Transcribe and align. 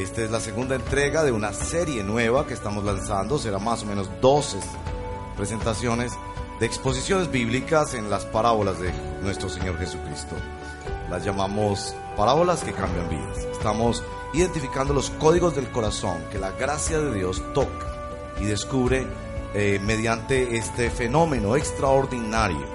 Esta 0.00 0.22
es 0.22 0.30
la 0.30 0.40
segunda 0.40 0.76
entrega 0.76 1.22
de 1.24 1.30
una 1.30 1.52
serie 1.52 2.02
nueva 2.02 2.46
que 2.46 2.54
estamos 2.54 2.82
lanzando. 2.84 3.38
Será 3.38 3.58
más 3.58 3.82
o 3.82 3.86
menos 3.86 4.08
12 4.22 4.56
presentaciones 5.36 6.12
de 6.58 6.64
exposiciones 6.64 7.30
bíblicas 7.30 7.92
en 7.92 8.08
las 8.08 8.24
parábolas 8.24 8.80
de 8.80 8.94
nuestro 9.20 9.50
Señor 9.50 9.78
Jesucristo. 9.78 10.36
Las 11.10 11.22
llamamos 11.22 11.94
parábolas 12.16 12.64
que 12.64 12.72
cambian 12.72 13.10
vidas. 13.10 13.44
Estamos 13.52 14.02
identificando 14.32 14.94
los 14.94 15.10
códigos 15.10 15.54
del 15.54 15.70
corazón 15.70 16.16
que 16.32 16.38
la 16.38 16.52
gracia 16.52 16.98
de 16.98 17.12
Dios 17.12 17.42
toca 17.52 17.86
y 18.40 18.46
descubre 18.46 19.06
eh, 19.52 19.80
mediante 19.84 20.56
este 20.56 20.88
fenómeno 20.88 21.56
extraordinario 21.56 22.66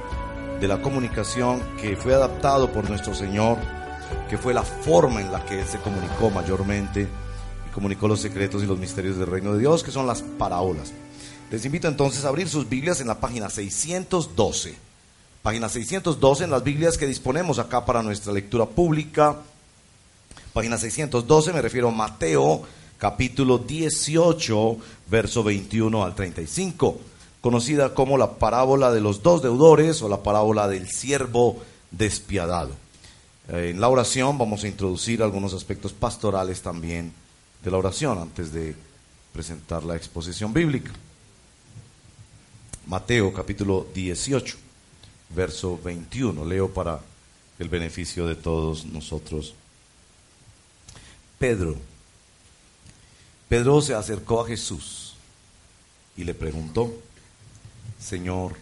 de 0.59 0.67
la 0.67 0.80
comunicación 0.80 1.63
que 1.81 1.98
fue 1.98 2.13
adaptado 2.13 2.71
por 2.71 2.88
nuestro 2.88 3.16
Señor, 3.16 3.57
que 4.29 4.37
fue 4.37 4.53
la 4.53 4.63
forma 4.63 5.21
en 5.21 5.31
la 5.31 5.45
que 5.45 5.61
Él 5.61 5.67
se 5.67 5.79
comunicó 5.79 6.29
mayormente 6.29 7.07
y 7.67 7.73
comunicó 7.73 8.07
los 8.07 8.20
secretos 8.20 8.63
y 8.63 8.66
los 8.66 8.79
misterios 8.79 9.17
del 9.17 9.27
reino 9.27 9.53
de 9.53 9.59
Dios, 9.59 9.83
que 9.83 9.91
son 9.91 10.07
las 10.07 10.21
parábolas. 10.21 10.91
Les 11.52 11.63
invito 11.66 11.88
entonces 11.88 12.25
a 12.25 12.30
abrir 12.30 12.49
sus 12.49 12.67
Biblias 12.67 13.02
en 13.02 13.07
la 13.07 13.19
página 13.19 13.49
612. 13.49 14.75
Página 15.43 15.69
612 15.69 16.43
en 16.45 16.52
las 16.52 16.63
Biblias 16.63 16.97
que 16.97 17.05
disponemos 17.05 17.59
acá 17.59 17.85
para 17.85 18.02
nuestra 18.02 18.33
lectura 18.33 18.66
pública. 18.66 19.38
Página 20.53 20.77
612 20.77 21.53
me 21.53 21.61
refiero 21.61 21.89
a 21.89 21.91
Mateo 21.91 22.63
capítulo 22.97 23.59
18, 23.59 24.77
verso 25.07 25.44
21 25.44 26.03
al 26.03 26.16
35, 26.16 26.97
conocida 27.41 27.94
como 27.94 28.17
la 28.17 28.33
parábola 28.33 28.91
de 28.91 29.02
los 29.02 29.21
dos 29.21 29.41
deudores 29.41 30.02
o 30.02 30.09
la 30.09 30.23
parábola 30.23 30.67
del 30.67 30.89
siervo 30.89 31.57
despiadado. 31.91 32.84
Eh, 33.49 33.70
en 33.72 33.80
la 33.80 33.90
oración 33.90 34.38
vamos 34.38 34.63
a 34.63 34.67
introducir 34.67 35.22
algunos 35.22 35.53
aspectos 35.53 35.94
pastorales 35.94 36.62
también 36.62 37.14
de 37.64 37.72
la 37.72 37.78
oración 37.78 38.17
antes 38.17 38.52
de 38.52 38.75
presentar 39.33 39.83
la 39.83 39.95
exposición 39.95 40.53
bíblica. 40.53 40.92
Mateo 42.88 43.34
capítulo 43.34 43.88
18, 43.94 44.58
verso 45.36 45.80
21. 45.84 46.45
Leo 46.45 46.73
para 46.73 47.00
el 47.59 47.69
beneficio 47.69 48.28
de 48.28 48.36
todos 48.36 48.86
nosotros. 48.86 49.53
Pedro. 51.39 51.75
Pedro 53.50 53.81
se 53.81 53.94
acercó 53.94 54.41
a 54.41 54.47
Jesús 54.47 55.16
y 56.17 56.23
le 56.23 56.34
preguntó, 56.34 56.94
Señor, 58.00 58.56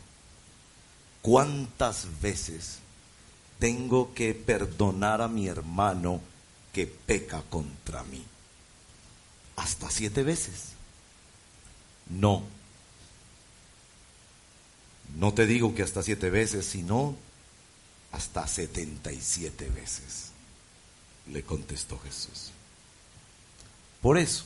¿cuántas 1.21 2.07
veces 2.21 2.79
tengo 3.59 4.13
que 4.13 4.33
perdonar 4.33 5.21
a 5.21 5.27
mi 5.27 5.47
hermano 5.47 6.21
que 6.71 6.87
peca 6.87 7.41
contra 7.49 8.03
mí? 8.03 8.23
¿Hasta 9.55 9.89
siete 9.89 10.23
veces? 10.23 10.73
No 12.09 12.43
no 15.15 15.33
te 15.33 15.45
digo 15.45 15.75
que 15.75 15.83
hasta 15.83 16.01
siete 16.01 16.29
veces, 16.29 16.65
sino 16.65 17.15
hasta 18.11 18.47
setenta 18.47 19.11
y 19.11 19.21
siete 19.21 19.69
veces, 19.69 20.31
le 21.31 21.43
contestó 21.43 21.99
Jesús. 21.99 22.51
Por 24.01 24.17
eso, 24.17 24.43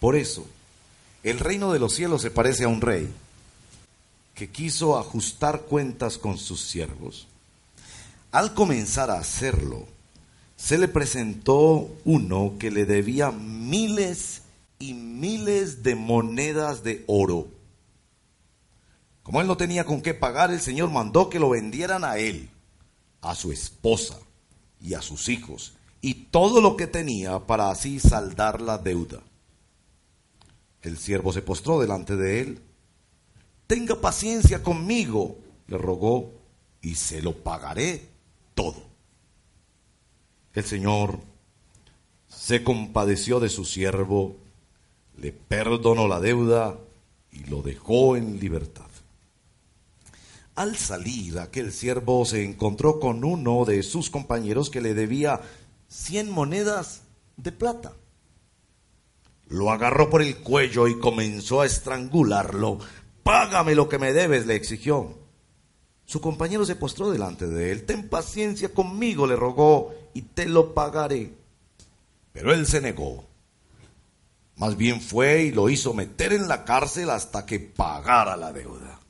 por 0.00 0.16
eso, 0.16 0.46
el 1.22 1.38
reino 1.38 1.72
de 1.72 1.78
los 1.78 1.94
cielos 1.94 2.22
se 2.22 2.30
parece 2.30 2.64
a 2.64 2.68
un 2.68 2.80
rey 2.80 3.08
que 4.34 4.50
quiso 4.50 4.98
ajustar 4.98 5.62
cuentas 5.62 6.18
con 6.18 6.38
sus 6.38 6.60
siervos. 6.62 7.26
Al 8.32 8.54
comenzar 8.54 9.10
a 9.10 9.18
hacerlo, 9.18 9.86
se 10.56 10.78
le 10.78 10.88
presentó 10.88 11.88
uno 12.04 12.54
que 12.58 12.70
le 12.70 12.86
debía 12.86 13.30
miles 13.30 14.42
y 14.80 14.94
miles 14.94 15.84
de 15.84 15.94
monedas 15.94 16.82
de 16.82 17.04
oro 17.06 17.46
como 19.22 19.40
él 19.40 19.46
no 19.46 19.56
tenía 19.56 19.84
con 19.84 20.02
qué 20.02 20.14
pagar, 20.14 20.50
el 20.50 20.60
Señor 20.60 20.90
mandó 20.90 21.30
que 21.30 21.38
lo 21.38 21.50
vendieran 21.50 22.04
a 22.04 22.18
él, 22.18 22.50
a 23.20 23.34
su 23.34 23.52
esposa 23.52 24.18
y 24.80 24.94
a 24.94 25.02
sus 25.02 25.28
hijos, 25.28 25.74
y 26.00 26.14
todo 26.14 26.60
lo 26.60 26.76
que 26.76 26.88
tenía 26.88 27.38
para 27.38 27.70
así 27.70 28.00
saldar 28.00 28.60
la 28.60 28.78
deuda. 28.78 29.20
El 30.82 30.98
siervo 30.98 31.32
se 31.32 31.42
postró 31.42 31.80
delante 31.80 32.16
de 32.16 32.40
él. 32.40 32.62
Tenga 33.68 34.00
paciencia 34.00 34.62
conmigo, 34.62 35.38
le 35.68 35.78
rogó, 35.78 36.32
y 36.80 36.96
se 36.96 37.22
lo 37.22 37.44
pagaré 37.44 38.08
todo. 38.54 38.82
El 40.54 40.64
Señor 40.64 41.18
se 42.28 42.62
compadeció 42.62 43.40
de 43.40 43.48
su 43.48 43.64
siervo, 43.64 44.36
le 45.16 45.32
perdonó 45.32 46.08
la 46.08 46.20
deuda 46.20 46.78
y 47.30 47.44
lo 47.44 47.62
dejó 47.62 48.16
en 48.16 48.38
libertad. 48.40 48.86
Al 50.54 50.76
salir, 50.76 51.38
aquel 51.38 51.72
siervo 51.72 52.26
se 52.26 52.44
encontró 52.44 53.00
con 53.00 53.24
uno 53.24 53.64
de 53.64 53.82
sus 53.82 54.10
compañeros 54.10 54.68
que 54.68 54.82
le 54.82 54.92
debía 54.92 55.40
cien 55.88 56.30
monedas 56.30 57.02
de 57.36 57.52
plata. 57.52 57.92
Lo 59.48 59.70
agarró 59.70 60.10
por 60.10 60.20
el 60.22 60.38
cuello 60.38 60.88
y 60.88 60.98
comenzó 60.98 61.62
a 61.62 61.66
estrangularlo. 61.66 62.78
Págame 63.22 63.74
lo 63.74 63.88
que 63.88 63.98
me 63.98 64.12
debes, 64.12 64.46
le 64.46 64.54
exigió. 64.54 65.21
Su 66.12 66.20
compañero 66.20 66.66
se 66.66 66.76
postró 66.76 67.10
delante 67.10 67.46
de 67.46 67.72
él. 67.72 67.84
Ten 67.84 68.06
paciencia 68.06 68.68
conmigo, 68.68 69.26
le 69.26 69.34
rogó, 69.34 69.94
y 70.12 70.20
te 70.20 70.44
lo 70.44 70.74
pagaré. 70.74 71.32
Pero 72.34 72.52
él 72.52 72.66
se 72.66 72.82
negó. 72.82 73.24
Más 74.56 74.76
bien 74.76 75.00
fue 75.00 75.44
y 75.44 75.52
lo 75.52 75.70
hizo 75.70 75.94
meter 75.94 76.34
en 76.34 76.48
la 76.48 76.66
cárcel 76.66 77.08
hasta 77.08 77.46
que 77.46 77.60
pagara 77.60 78.36
la 78.36 78.52
deuda. 78.52 79.00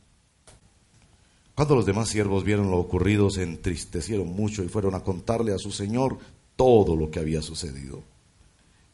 Cuando 1.56 1.74
los 1.74 1.86
demás 1.86 2.08
siervos 2.08 2.44
vieron 2.44 2.70
lo 2.70 2.78
ocurrido, 2.78 3.30
se 3.30 3.42
entristecieron 3.42 4.28
mucho 4.28 4.62
y 4.62 4.68
fueron 4.68 4.94
a 4.94 5.02
contarle 5.02 5.52
a 5.52 5.58
su 5.58 5.72
señor 5.72 6.18
todo 6.54 6.94
lo 6.94 7.10
que 7.10 7.18
había 7.18 7.42
sucedido. 7.42 8.04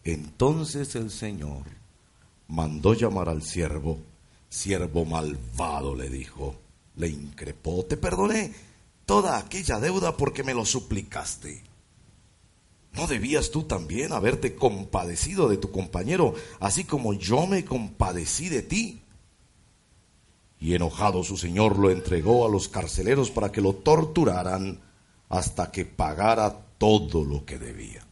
Entonces 0.02 0.94
el 0.94 1.10
señor 1.10 1.64
mandó 2.46 2.94
llamar 2.94 3.28
al 3.28 3.42
siervo. 3.42 3.98
Siervo 4.48 5.04
malvado, 5.04 5.94
le 5.94 6.08
dijo, 6.08 6.56
le 6.98 7.08
increpó, 7.08 7.84
te 7.84 7.96
perdoné 7.96 8.52
toda 9.06 9.38
aquella 9.38 9.80
deuda 9.80 10.16
porque 10.16 10.42
me 10.42 10.52
lo 10.52 10.66
suplicaste. 10.66 11.62
¿No 12.92 13.06
debías 13.06 13.50
tú 13.50 13.62
también 13.62 14.12
haberte 14.12 14.54
compadecido 14.54 15.48
de 15.48 15.56
tu 15.56 15.70
compañero, 15.70 16.34
así 16.60 16.84
como 16.84 17.14
yo 17.14 17.46
me 17.46 17.64
compadecí 17.64 18.48
de 18.48 18.62
ti? 18.62 19.00
Y 20.60 20.74
enojado 20.74 21.22
su 21.22 21.36
señor 21.36 21.78
lo 21.78 21.90
entregó 21.90 22.44
a 22.44 22.50
los 22.50 22.68
carceleros 22.68 23.30
para 23.30 23.52
que 23.52 23.60
lo 23.60 23.74
torturaran 23.74 24.80
hasta 25.28 25.70
que 25.70 25.84
pagara 25.84 26.64
todo 26.78 27.24
lo 27.24 27.44
que 27.44 27.58
debía. 27.58 28.04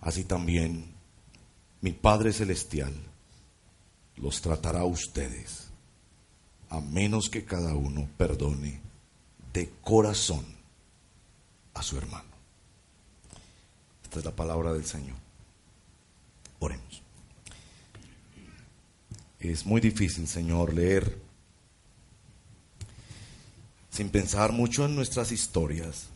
Así 0.00 0.24
también 0.24 0.92
mi 1.80 1.92
Padre 1.92 2.32
Celestial 2.32 2.92
los 4.16 4.40
tratará 4.40 4.80
a 4.80 4.84
ustedes, 4.84 5.59
a 6.70 6.80
menos 6.80 7.28
que 7.28 7.44
cada 7.44 7.74
uno 7.74 8.08
perdone 8.16 8.80
de 9.52 9.70
corazón 9.82 10.44
a 11.74 11.82
su 11.82 11.98
hermano. 11.98 12.30
Esta 14.04 14.20
es 14.20 14.24
la 14.24 14.34
palabra 14.34 14.72
del 14.72 14.84
Señor. 14.86 15.16
Oremos. 16.60 17.02
Es 19.40 19.66
muy 19.66 19.80
difícil, 19.80 20.26
Señor, 20.28 20.74
leer 20.74 21.18
sin 23.90 24.08
pensar 24.08 24.52
mucho 24.52 24.84
en 24.84 24.94
nuestras 24.94 25.32
historias. 25.32 26.08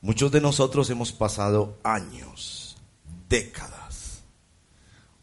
Muchos 0.00 0.30
de 0.32 0.40
nosotros 0.40 0.88
hemos 0.90 1.12
pasado 1.12 1.78
años, 1.82 2.76
décadas, 3.28 3.79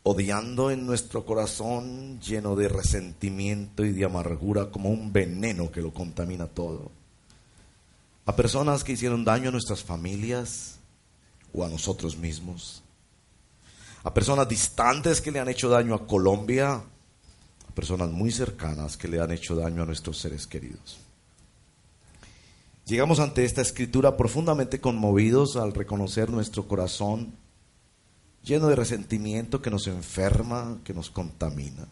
odiando 0.09 0.71
en 0.71 0.85
nuestro 0.85 1.25
corazón 1.25 2.19
lleno 2.21 2.55
de 2.55 2.67
resentimiento 2.67 3.83
y 3.83 3.91
de 3.91 4.05
amargura 4.05 4.71
como 4.71 4.89
un 4.89 5.11
veneno 5.11 5.71
que 5.71 5.81
lo 5.81 5.93
contamina 5.93 6.47
todo. 6.47 6.91
A 8.25 8.35
personas 8.35 8.83
que 8.83 8.93
hicieron 8.93 9.25
daño 9.25 9.49
a 9.49 9.51
nuestras 9.51 9.83
familias 9.83 10.79
o 11.53 11.63
a 11.63 11.69
nosotros 11.69 12.17
mismos 12.17 12.83
a 14.07 14.13
personas 14.13 14.47
distantes 14.47 15.19
que 15.19 15.31
le 15.31 15.39
han 15.41 15.49
hecho 15.49 15.67
daño 15.67 15.93
a 15.93 16.07
Colombia, 16.07 16.75
a 16.75 17.75
personas 17.75 18.09
muy 18.09 18.31
cercanas 18.31 18.95
que 18.95 19.09
le 19.09 19.19
han 19.19 19.31
hecho 19.31 19.53
daño 19.53 19.83
a 19.83 19.85
nuestros 19.85 20.17
seres 20.17 20.47
queridos. 20.47 20.97
Llegamos 22.85 23.19
ante 23.19 23.43
esta 23.43 23.61
escritura 23.61 24.15
profundamente 24.15 24.79
conmovidos 24.79 25.57
al 25.57 25.73
reconocer 25.73 26.29
nuestro 26.29 26.69
corazón 26.69 27.33
lleno 28.47 28.67
de 28.67 28.75
resentimiento 28.75 29.61
que 29.61 29.69
nos 29.69 29.87
enferma, 29.87 30.79
que 30.83 30.93
nos 30.93 31.09
contamina, 31.09 31.87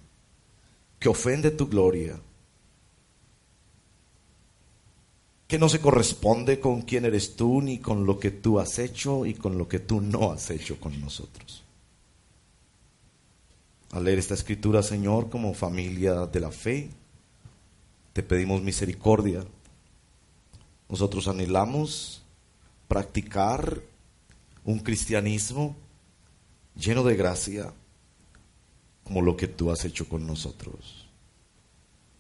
que 1.00 1.10
ofende 1.10 1.52
tu 1.52 1.68
gloria. 1.68 2.19
que 5.48 5.60
no 5.60 5.69
se 5.69 5.80
corresponde 5.80 6.60
con 6.60 6.81
quién 6.81 7.06
eres 7.06 7.36
tú, 7.36 7.62
ni 7.62 7.78
con 7.78 8.06
lo 8.06 8.19
que 8.19 8.31
tú 8.31 8.60
has 8.60 8.80
hecho 8.80 9.25
y 9.25 9.36
con 9.36 9.57
lo 9.57 9.68
que 9.68 9.80
tú 9.80 10.02
no 10.02 10.31
has 10.31 10.50
hecho 10.50 10.80
con 10.80 11.00
nosotros. 11.00 11.63
Al 13.92 14.04
leer 14.04 14.19
esta 14.19 14.34
escritura, 14.34 14.81
Señor, 14.81 15.30
como 15.30 15.54
familia 15.54 16.25
de 16.25 16.40
la 16.40 16.52
fe, 16.52 16.90
te 18.13 18.24
pedimos 18.24 18.62
misericordia. 18.62 19.46
Nosotros 20.90 21.28
anhelamos 21.28 22.24
practicar 22.88 23.81
un 24.63 24.80
cristianismo 24.80 25.75
lleno 26.75 27.04
de 27.04 27.16
gracia, 27.16 27.74
como 29.04 29.22
lo 29.22 29.38
que 29.38 29.48
tú 29.48 29.72
has 29.72 29.86
hecho 29.86 30.07
con 30.07 30.25
nosotros. 30.25 31.06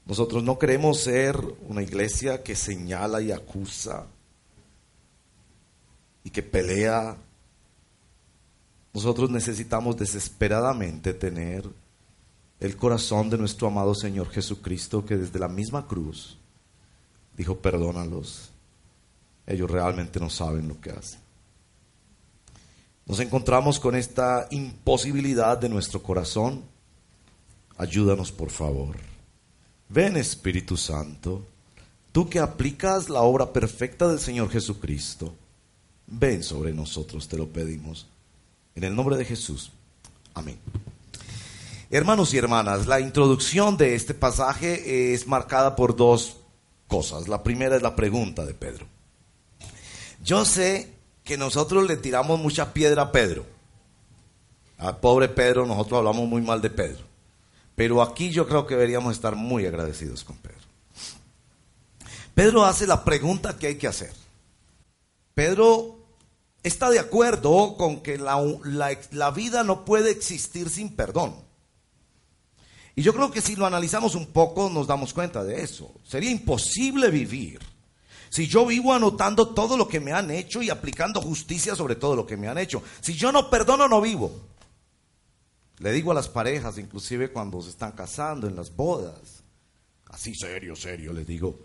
Nosotros 0.05 0.43
no 0.43 0.59
queremos 0.59 0.99
ser 0.99 1.37
una 1.67 1.81
iglesia 1.81 2.43
que 2.43 2.55
señala 2.55 3.21
y 3.21 3.31
acusa 3.31 4.05
y 6.23 6.29
que 6.29 6.43
pelea. 6.43 7.17
Nosotros 8.93 9.29
necesitamos 9.31 9.97
desesperadamente 9.97 11.13
tener 11.13 11.67
el 12.59 12.77
corazón 12.77 13.29
de 13.29 13.37
nuestro 13.37 13.67
amado 13.67 13.95
Señor 13.95 14.29
Jesucristo 14.29 15.05
que 15.05 15.17
desde 15.17 15.39
la 15.39 15.47
misma 15.47 15.87
cruz 15.87 16.37
dijo, 17.35 17.57
perdónalos. 17.57 18.51
Ellos 19.47 19.69
realmente 19.69 20.19
no 20.19 20.29
saben 20.29 20.67
lo 20.67 20.79
que 20.79 20.91
hacen. 20.91 21.24
Nos 23.05 23.19
encontramos 23.19 23.79
con 23.79 23.95
esta 23.95 24.47
imposibilidad 24.49 25.57
de 25.57 25.69
nuestro 25.69 26.01
corazón. 26.01 26.63
Ayúdanos, 27.77 28.31
por 28.31 28.49
favor. 28.49 28.97
Ven 29.89 30.17
Espíritu 30.17 30.75
Santo, 30.75 31.45
tú 32.11 32.27
que 32.27 32.39
aplicas 32.39 33.07
la 33.09 33.21
obra 33.21 33.53
perfecta 33.53 34.07
del 34.07 34.19
Señor 34.19 34.49
Jesucristo, 34.49 35.35
ven 36.07 36.41
sobre 36.41 36.73
nosotros, 36.73 37.27
te 37.27 37.37
lo 37.37 37.47
pedimos. 37.47 38.07
En 38.73 38.83
el 38.83 38.95
nombre 38.95 39.17
de 39.17 39.25
Jesús. 39.25 39.71
Amén. 40.33 40.57
Hermanos 41.91 42.33
y 42.33 42.39
hermanas, 42.39 42.87
la 42.87 42.99
introducción 42.99 43.77
de 43.77 43.93
este 43.93 44.15
pasaje 44.15 45.13
es 45.13 45.27
marcada 45.27 45.75
por 45.75 45.95
dos 45.95 46.37
cosas. 46.87 47.27
La 47.27 47.43
primera 47.43 47.75
es 47.75 47.83
la 47.83 47.95
pregunta 47.95 48.43
de 48.45 48.55
Pedro. 48.55 48.87
Yo 50.23 50.43
sé 50.43 50.94
que 51.25 51.37
nosotros 51.37 51.87
le 51.87 51.97
tiramos 51.97 52.39
mucha 52.39 52.71
piedra 52.71 53.01
a 53.01 53.11
Pedro. 53.11 53.45
A 54.77 54.95
pobre 54.97 55.27
Pedro, 55.27 55.65
nosotros 55.65 55.97
hablamos 55.97 56.29
muy 56.29 56.41
mal 56.41 56.61
de 56.61 56.69
Pedro. 56.69 57.03
Pero 57.75 58.01
aquí 58.01 58.29
yo 58.29 58.47
creo 58.47 58.67
que 58.67 58.75
deberíamos 58.75 59.13
estar 59.13 59.35
muy 59.35 59.65
agradecidos 59.65 60.23
con 60.23 60.37
Pedro. 60.37 60.55
Pedro 62.35 62.63
hace 62.63 62.85
la 62.85 63.03
pregunta 63.03 63.57
que 63.57 63.67
hay 63.67 63.75
que 63.75 63.87
hacer. 63.87 64.13
Pedro 65.33 65.97
está 66.61 66.89
de 66.89 66.99
acuerdo 66.99 67.75
con 67.75 68.01
que 68.01 68.17
la, 68.17 68.39
la, 69.11 69.31
vida 69.31 69.63
no 69.63 69.83
puede 69.83 70.11
existir 70.11 70.69
sin 70.69 70.95
perdón. 70.95 71.35
Y 72.95 73.01
yo 73.01 73.13
creo 73.13 73.31
que 73.31 73.41
si 73.41 73.55
lo 73.55 73.65
analizamos 73.65 74.15
un 74.15 74.27
poco 74.27 74.69
nos 74.69 74.85
damos 74.85 75.13
cuenta 75.13 75.43
de 75.43 75.63
eso. 75.63 75.91
Sería 76.03 76.29
imposible 76.29 77.09
vivir 77.09 77.59
si 78.35 78.47
yo 78.47 78.65
vivo 78.65 78.91
anotando 78.91 79.47
todo 79.53 79.77
lo 79.77 79.87
que 79.87 80.01
me 80.01 80.11
han 80.11 80.29
hecho 80.29 80.61
y 80.61 80.69
aplicando 80.69 81.21
justicia 81.21 81.73
sobre 81.73 81.95
todo 81.95 82.17
lo 82.17 82.27
que 82.27 82.35
me 82.35 82.49
han 82.49 82.57
hecho. 82.57 82.83
Si 82.99 83.13
yo 83.13 83.31
no 83.31 83.49
perdono, 83.49 83.87
no 83.87 84.01
vivo. 84.01 84.29
Le 85.77 85.93
digo 85.93 86.11
a 86.11 86.15
las 86.15 86.27
parejas, 86.27 86.77
inclusive 86.77 87.31
cuando 87.31 87.61
se 87.61 87.69
están 87.69 87.93
casando 87.93 88.45
en 88.45 88.57
las 88.57 88.75
bodas, 88.75 89.41
así 90.07 90.35
serio, 90.35 90.75
serio, 90.75 91.13
les 91.13 91.25
digo, 91.25 91.57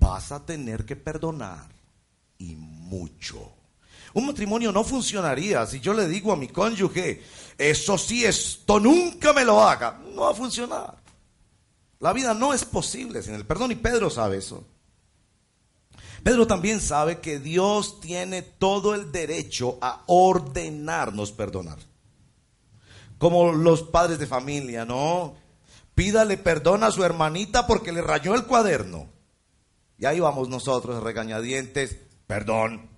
vas 0.00 0.32
a 0.32 0.44
tener 0.44 0.84
que 0.84 0.96
perdonar 0.96 1.68
y 2.36 2.56
mucho. 2.56 3.52
Un 4.14 4.26
matrimonio 4.26 4.72
no 4.72 4.82
funcionaría 4.82 5.64
si 5.66 5.78
yo 5.78 5.94
le 5.94 6.08
digo 6.08 6.32
a 6.32 6.36
mi 6.36 6.48
cónyuge, 6.48 7.22
eso 7.56 7.96
sí, 7.96 8.24
esto 8.24 8.80
nunca 8.80 9.32
me 9.32 9.44
lo 9.44 9.62
haga. 9.62 10.00
No 10.12 10.22
va 10.22 10.32
a 10.32 10.34
funcionar. 10.34 10.98
La 12.00 12.12
vida 12.12 12.34
no 12.34 12.52
es 12.52 12.64
posible 12.64 13.22
sin 13.22 13.34
el 13.34 13.46
perdón 13.46 13.70
y 13.70 13.76
Pedro 13.76 14.10
sabe 14.10 14.38
eso. 14.38 14.66
Pedro 16.22 16.46
también 16.46 16.80
sabe 16.80 17.20
que 17.20 17.38
Dios 17.38 18.00
tiene 18.00 18.42
todo 18.42 18.94
el 18.94 19.12
derecho 19.12 19.78
a 19.80 20.02
ordenarnos 20.06 21.32
perdonar 21.32 21.78
como 23.18 23.52
los 23.52 23.82
padres 23.82 24.18
de 24.18 24.26
familia, 24.26 24.84
¿no? 24.84 25.34
Pídale 25.94 26.38
perdón 26.38 26.84
a 26.84 26.92
su 26.92 27.04
hermanita 27.04 27.66
porque 27.66 27.92
le 27.92 28.00
rayó 28.00 28.34
el 28.34 28.44
cuaderno. 28.44 29.08
Y 29.98 30.06
ahí 30.06 30.20
vamos 30.20 30.48
nosotros, 30.48 31.02
regañadientes, 31.02 31.96
perdón. 32.26 32.88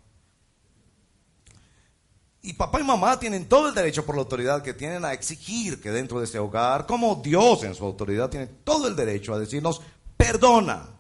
Y 2.43 2.53
papá 2.55 2.81
y 2.81 2.85
mamá 2.85 3.19
tienen 3.19 3.49
todo 3.49 3.69
el 3.69 3.75
derecho 3.75 4.05
por 4.05 4.15
la 4.15 4.23
autoridad 4.23 4.63
que 4.63 4.75
tienen 4.75 5.05
a 5.05 5.13
exigir 5.15 5.81
que 5.81 5.91
dentro 5.91 6.19
de 6.19 6.27
ese 6.27 6.39
hogar, 6.39 6.87
como 6.87 7.17
Dios 7.17 7.65
en 7.65 7.75
su 7.75 7.85
autoridad 7.85 8.29
tiene 8.29 8.47
todo 8.47 8.87
el 8.87 8.97
derecho 8.97 9.35
a 9.35 9.39
decirnos, 9.39 9.81
perdona. 10.17 11.00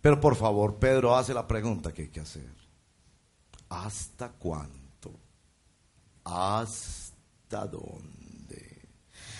Pero 0.00 0.20
por 0.20 0.36
favor, 0.36 0.76
Pedro 0.76 1.16
hace 1.16 1.34
la 1.34 1.46
pregunta 1.46 1.92
que 1.92 2.02
hay 2.02 2.08
que 2.08 2.20
hacer. 2.20 2.50
¿Hasta 3.68 4.30
cuánto? 4.30 5.12
¿Hasta 6.24 7.66
dónde? 7.66 8.88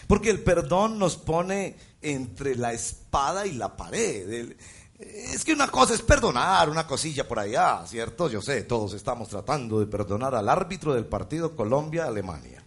Porque 0.07 0.31
el 0.31 0.43
perdón 0.43 0.99
nos 0.99 1.17
pone 1.17 1.77
entre 2.03 2.57
la 2.57 2.73
espada 2.73 3.47
y 3.47 3.53
la 3.53 3.77
pared. 3.77 4.55
Es 4.99 5.45
que 5.45 5.53
una 5.53 5.69
cosa 5.69 5.95
es 5.95 6.03
perdonar, 6.03 6.69
una 6.69 6.87
cosilla 6.87 7.27
por 7.27 7.39
allá, 7.39 7.87
¿cierto? 7.87 8.29
Yo 8.29 8.43
sé, 8.43 8.63
todos 8.63 8.93
estamos 8.93 9.29
tratando 9.29 9.81
de 9.81 9.87
perdonar 9.87 10.35
al 10.35 10.49
árbitro 10.49 10.93
del 10.93 11.07
partido 11.07 11.57
Colombia-Alemania. 11.57 12.63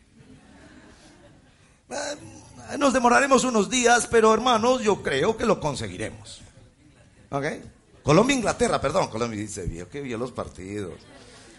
Eh, 1.90 2.78
nos 2.80 2.92
demoraremos 2.92 3.44
unos 3.44 3.70
días, 3.70 4.08
pero 4.08 4.34
hermanos, 4.34 4.82
yo 4.82 5.04
creo 5.04 5.38
que 5.38 5.46
lo 5.46 5.60
conseguiremos. 5.60 6.42
¿Ok? 7.30 7.46
Colombia-Inglaterra, 8.04 8.82
perdón, 8.82 9.08
Colombia 9.08 9.40
dice, 9.40 9.66
vio 9.66 9.90
que 9.90 10.02
vio 10.02 10.18
los 10.18 10.32
partidos. 10.32 11.00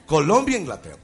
Colombia-Inglaterra. 0.06 1.02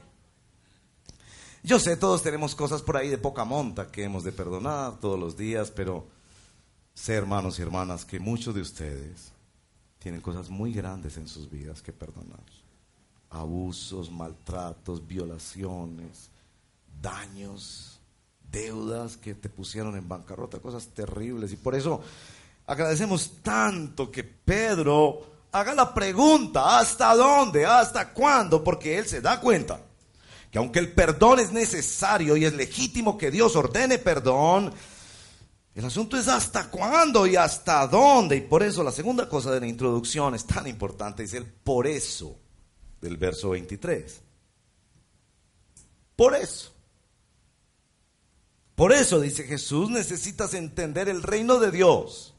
Yo 1.63 1.79
sé, 1.79 1.97
todos 1.97 2.23
tenemos 2.23 2.55
cosas 2.55 2.81
por 2.81 2.97
ahí 2.97 3.09
de 3.09 3.17
poca 3.17 3.43
monta 3.43 3.91
que 3.91 4.03
hemos 4.03 4.23
de 4.23 4.31
perdonar 4.31 4.99
todos 4.99 5.19
los 5.19 5.37
días, 5.37 5.71
pero 5.71 6.07
sé, 6.93 7.13
hermanos 7.13 7.59
y 7.59 7.61
hermanas, 7.61 8.05
que 8.05 8.19
muchos 8.19 8.55
de 8.55 8.61
ustedes 8.61 9.31
tienen 9.99 10.21
cosas 10.21 10.49
muy 10.49 10.73
grandes 10.73 11.17
en 11.17 11.27
sus 11.27 11.49
vidas 11.49 11.81
que 11.81 11.93
perdonar. 11.93 12.43
Abusos, 13.29 14.11
maltratos, 14.11 15.05
violaciones, 15.05 16.29
daños, 17.01 17.99
deudas 18.51 19.17
que 19.17 19.35
te 19.35 19.49
pusieron 19.49 19.95
en 19.95 20.07
bancarrota, 20.07 20.59
cosas 20.59 20.87
terribles. 20.87 21.53
Y 21.53 21.57
por 21.57 21.75
eso 21.75 22.01
agradecemos 22.65 23.31
tanto 23.43 24.11
que 24.11 24.23
Pedro 24.23 25.30
haga 25.51 25.73
la 25.73 25.93
pregunta, 25.93 26.79
¿hasta 26.79 27.15
dónde? 27.15 27.65
¿Hasta 27.65 28.13
cuándo? 28.13 28.63
Porque 28.63 28.97
él 28.97 29.05
se 29.05 29.21
da 29.21 29.39
cuenta 29.39 29.81
que 30.49 30.57
aunque 30.57 30.79
el 30.79 30.91
perdón 30.93 31.39
es 31.39 31.51
necesario 31.51 32.35
y 32.35 32.45
es 32.45 32.53
legítimo 32.53 33.17
que 33.17 33.31
Dios 33.31 33.55
ordene 33.55 33.97
perdón, 33.97 34.73
el 35.73 35.85
asunto 35.85 36.17
es 36.17 36.27
hasta 36.27 36.69
cuándo 36.69 37.25
y 37.25 37.37
hasta 37.37 37.87
dónde. 37.87 38.35
Y 38.35 38.41
por 38.41 38.61
eso 38.61 38.83
la 38.83 38.91
segunda 38.91 39.29
cosa 39.29 39.51
de 39.51 39.61
la 39.61 39.67
introducción 39.67 40.35
es 40.35 40.45
tan 40.45 40.67
importante, 40.67 41.23
es 41.23 41.33
el 41.33 41.45
por 41.45 41.87
eso 41.87 42.37
del 42.99 43.17
verso 43.17 43.51
23. 43.51 44.21
Por 46.15 46.35
eso. 46.35 46.73
Por 48.75 48.91
eso, 48.91 49.19
dice 49.19 49.43
Jesús, 49.43 49.89
necesitas 49.89 50.53
entender 50.53 51.07
el 51.07 51.23
reino 51.23 51.59
de 51.59 51.71
Dios 51.71 52.33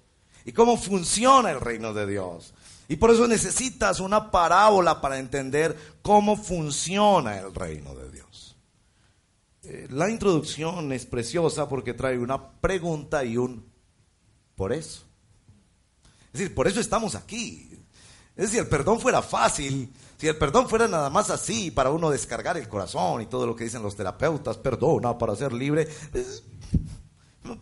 y 0.45 0.53
cómo 0.53 0.77
funciona 0.77 1.51
el 1.51 1.61
reino 1.61 1.95
de 1.95 2.07
Dios. 2.07 2.53
Y 2.93 2.97
por 2.97 3.11
eso 3.11 3.27
necesitas 3.27 4.01
una 4.01 4.31
parábola 4.31 5.01
para 5.01 5.19
entender 5.19 5.75
cómo 6.03 6.37
funciona 6.37 7.39
el 7.39 7.55
reino 7.55 7.95
de 7.95 8.11
Dios. 8.11 8.55
Eh, 9.63 9.87
la 9.89 10.11
introducción 10.11 10.93
es 10.93 11.07
preciosa 11.07 11.71
porque 11.71 11.95
trae 11.95 12.19
una 12.19 12.51
pregunta 12.61 13.25
y 13.25 13.39
un 13.39 13.65
por 14.57 14.75
eso. 14.75 15.05
Es 16.35 16.41
decir, 16.41 16.55
por 16.55 16.69
eso 16.69 16.81
estamos 16.81 17.15
aquí. 17.15 17.71
Es 18.37 18.51
decir, 18.51 18.61
el 18.61 18.69
perdón 18.69 19.01
fuera 19.01 19.23
fácil, 19.23 19.91
si 20.19 20.29
el 20.29 20.37
perdón 20.37 20.69
fuera 20.69 20.87
nada 20.87 21.09
más 21.09 21.31
así, 21.31 21.71
para 21.71 21.89
uno 21.89 22.11
descargar 22.11 22.59
el 22.59 22.69
corazón 22.69 23.23
y 23.23 23.27
todo 23.27 23.47
lo 23.47 23.57
que 23.57 23.65
dicen 23.65 23.83
los 23.83 23.97
terapeutas, 23.97 24.59
perdona 24.59 25.17
para 25.17 25.35
ser 25.35 25.55
libre, 25.55 25.89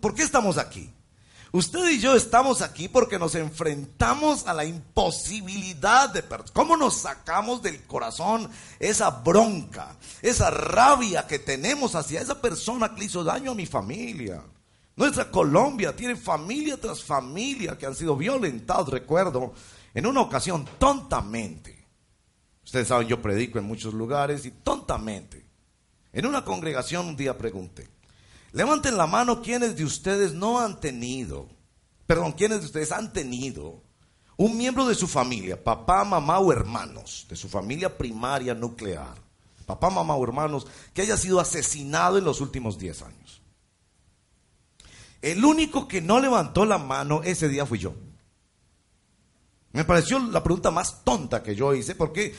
¿por 0.00 0.12
qué 0.12 0.24
estamos 0.24 0.58
aquí? 0.58 0.92
Usted 1.52 1.90
y 1.90 1.98
yo 1.98 2.14
estamos 2.14 2.62
aquí 2.62 2.88
porque 2.88 3.18
nos 3.18 3.34
enfrentamos 3.34 4.46
a 4.46 4.54
la 4.54 4.64
imposibilidad 4.64 6.08
de. 6.08 6.22
¿Cómo 6.52 6.76
nos 6.76 6.98
sacamos 6.98 7.60
del 7.60 7.82
corazón 7.86 8.48
esa 8.78 9.10
bronca, 9.10 9.96
esa 10.22 10.50
rabia 10.50 11.26
que 11.26 11.40
tenemos 11.40 11.96
hacia 11.96 12.20
esa 12.20 12.40
persona 12.40 12.94
que 12.94 13.00
le 13.00 13.06
hizo 13.06 13.24
daño 13.24 13.50
a 13.50 13.56
mi 13.56 13.66
familia? 13.66 14.42
Nuestra 14.94 15.28
Colombia 15.28 15.96
tiene 15.96 16.14
familia 16.14 16.76
tras 16.80 17.02
familia 17.02 17.76
que 17.76 17.86
han 17.86 17.96
sido 17.96 18.16
violentados. 18.16 18.88
Recuerdo 18.90 19.52
En 19.92 20.06
una 20.06 20.20
ocasión, 20.20 20.68
tontamente, 20.78 21.84
ustedes 22.62 22.86
saben, 22.86 23.08
yo 23.08 23.20
predico 23.20 23.58
en 23.58 23.64
muchos 23.64 23.92
lugares 23.92 24.46
y 24.46 24.52
tontamente, 24.52 25.44
en 26.12 26.26
una 26.26 26.44
congregación 26.44 27.08
un 27.08 27.16
día 27.16 27.36
pregunté, 27.36 27.88
levanten 28.52 28.96
la 28.96 29.06
mano 29.06 29.42
quienes 29.42 29.76
de 29.76 29.84
ustedes 29.84 30.32
no 30.32 30.60
han 30.60 30.80
tenido, 30.80 31.48
perdón, 32.06 32.32
quienes 32.32 32.60
de 32.60 32.66
ustedes 32.66 32.92
han 32.92 33.12
tenido 33.12 33.82
un 34.36 34.56
miembro 34.56 34.86
de 34.86 34.94
su 34.94 35.06
familia, 35.06 35.62
papá, 35.62 36.04
mamá 36.04 36.38
o 36.38 36.52
hermanos, 36.52 37.26
de 37.28 37.36
su 37.36 37.48
familia 37.48 37.96
primaria 37.96 38.54
nuclear, 38.54 39.14
papá, 39.66 39.90
mamá 39.90 40.14
o 40.14 40.24
hermanos, 40.24 40.66
que 40.94 41.02
haya 41.02 41.16
sido 41.16 41.40
asesinado 41.40 42.16
en 42.16 42.24
los 42.24 42.40
últimos 42.40 42.78
10 42.78 43.02
años. 43.02 43.42
El 45.20 45.44
único 45.44 45.86
que 45.86 46.00
no 46.00 46.18
levantó 46.20 46.64
la 46.64 46.78
mano 46.78 47.20
ese 47.22 47.48
día 47.48 47.66
fui 47.66 47.78
yo. 47.78 47.92
Me 49.72 49.84
pareció 49.84 50.18
la 50.18 50.42
pregunta 50.42 50.70
más 50.70 51.04
tonta 51.04 51.42
que 51.42 51.54
yo 51.54 51.74
hice 51.74 51.94
porque 51.94 52.34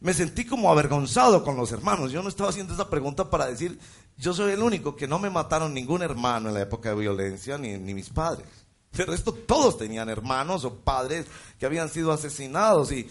me 0.00 0.14
sentí 0.14 0.44
como 0.44 0.70
avergonzado 0.70 1.44
con 1.44 1.56
los 1.56 1.72
hermanos. 1.72 2.10
Yo 2.10 2.22
no 2.22 2.28
estaba 2.28 2.50
haciendo 2.50 2.72
esa 2.74 2.88
pregunta 2.88 3.28
para 3.28 3.46
decir, 3.46 3.78
yo 4.16 4.32
soy 4.32 4.52
el 4.52 4.62
único 4.62 4.96
que 4.96 5.06
no 5.06 5.18
me 5.18 5.30
mataron 5.30 5.74
ningún 5.74 6.02
hermano 6.02 6.48
en 6.48 6.54
la 6.54 6.62
época 6.62 6.90
de 6.90 6.96
violencia, 6.96 7.58
ni, 7.58 7.76
ni 7.78 7.94
mis 7.94 8.08
padres. 8.08 8.46
De 8.92 9.04
resto, 9.04 9.32
todos 9.32 9.78
tenían 9.78 10.08
hermanos 10.08 10.64
o 10.64 10.74
padres 10.74 11.26
que 11.58 11.66
habían 11.66 11.88
sido 11.88 12.12
asesinados. 12.12 12.90
Y, 12.92 13.08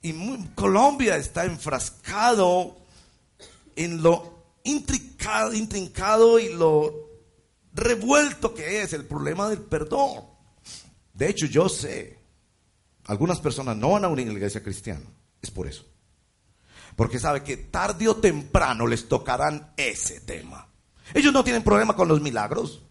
y 0.00 0.12
Colombia 0.54 1.16
está 1.16 1.44
enfrascado 1.44 2.76
en 3.76 4.02
lo 4.02 4.32
intricado, 4.64 5.52
intrincado 5.52 6.38
y 6.38 6.52
lo 6.54 7.10
revuelto 7.74 8.54
que 8.54 8.82
es 8.82 8.92
el 8.92 9.04
problema 9.04 9.48
del 9.48 9.60
perdón. 9.60 10.24
De 11.12 11.28
hecho, 11.28 11.46
yo 11.46 11.68
sé, 11.68 12.18
algunas 13.04 13.40
personas 13.40 13.76
no 13.76 13.90
van 13.90 14.04
a 14.04 14.08
unir 14.08 14.26
a 14.26 14.32
la 14.32 14.38
iglesia 14.38 14.62
cristiana. 14.62 15.06
Es 15.42 15.50
por 15.50 15.66
eso. 15.66 15.84
Porque 16.96 17.18
sabe 17.18 17.42
que 17.42 17.56
tarde 17.56 18.08
o 18.08 18.16
temprano 18.16 18.86
les 18.86 19.08
tocarán 19.08 19.72
ese 19.76 20.20
tema. 20.20 20.68
Ellos 21.12 21.32
no 21.32 21.44
tienen 21.44 21.62
problema 21.62 21.94
con 21.94 22.08
los 22.08 22.20
milagros. 22.20 22.82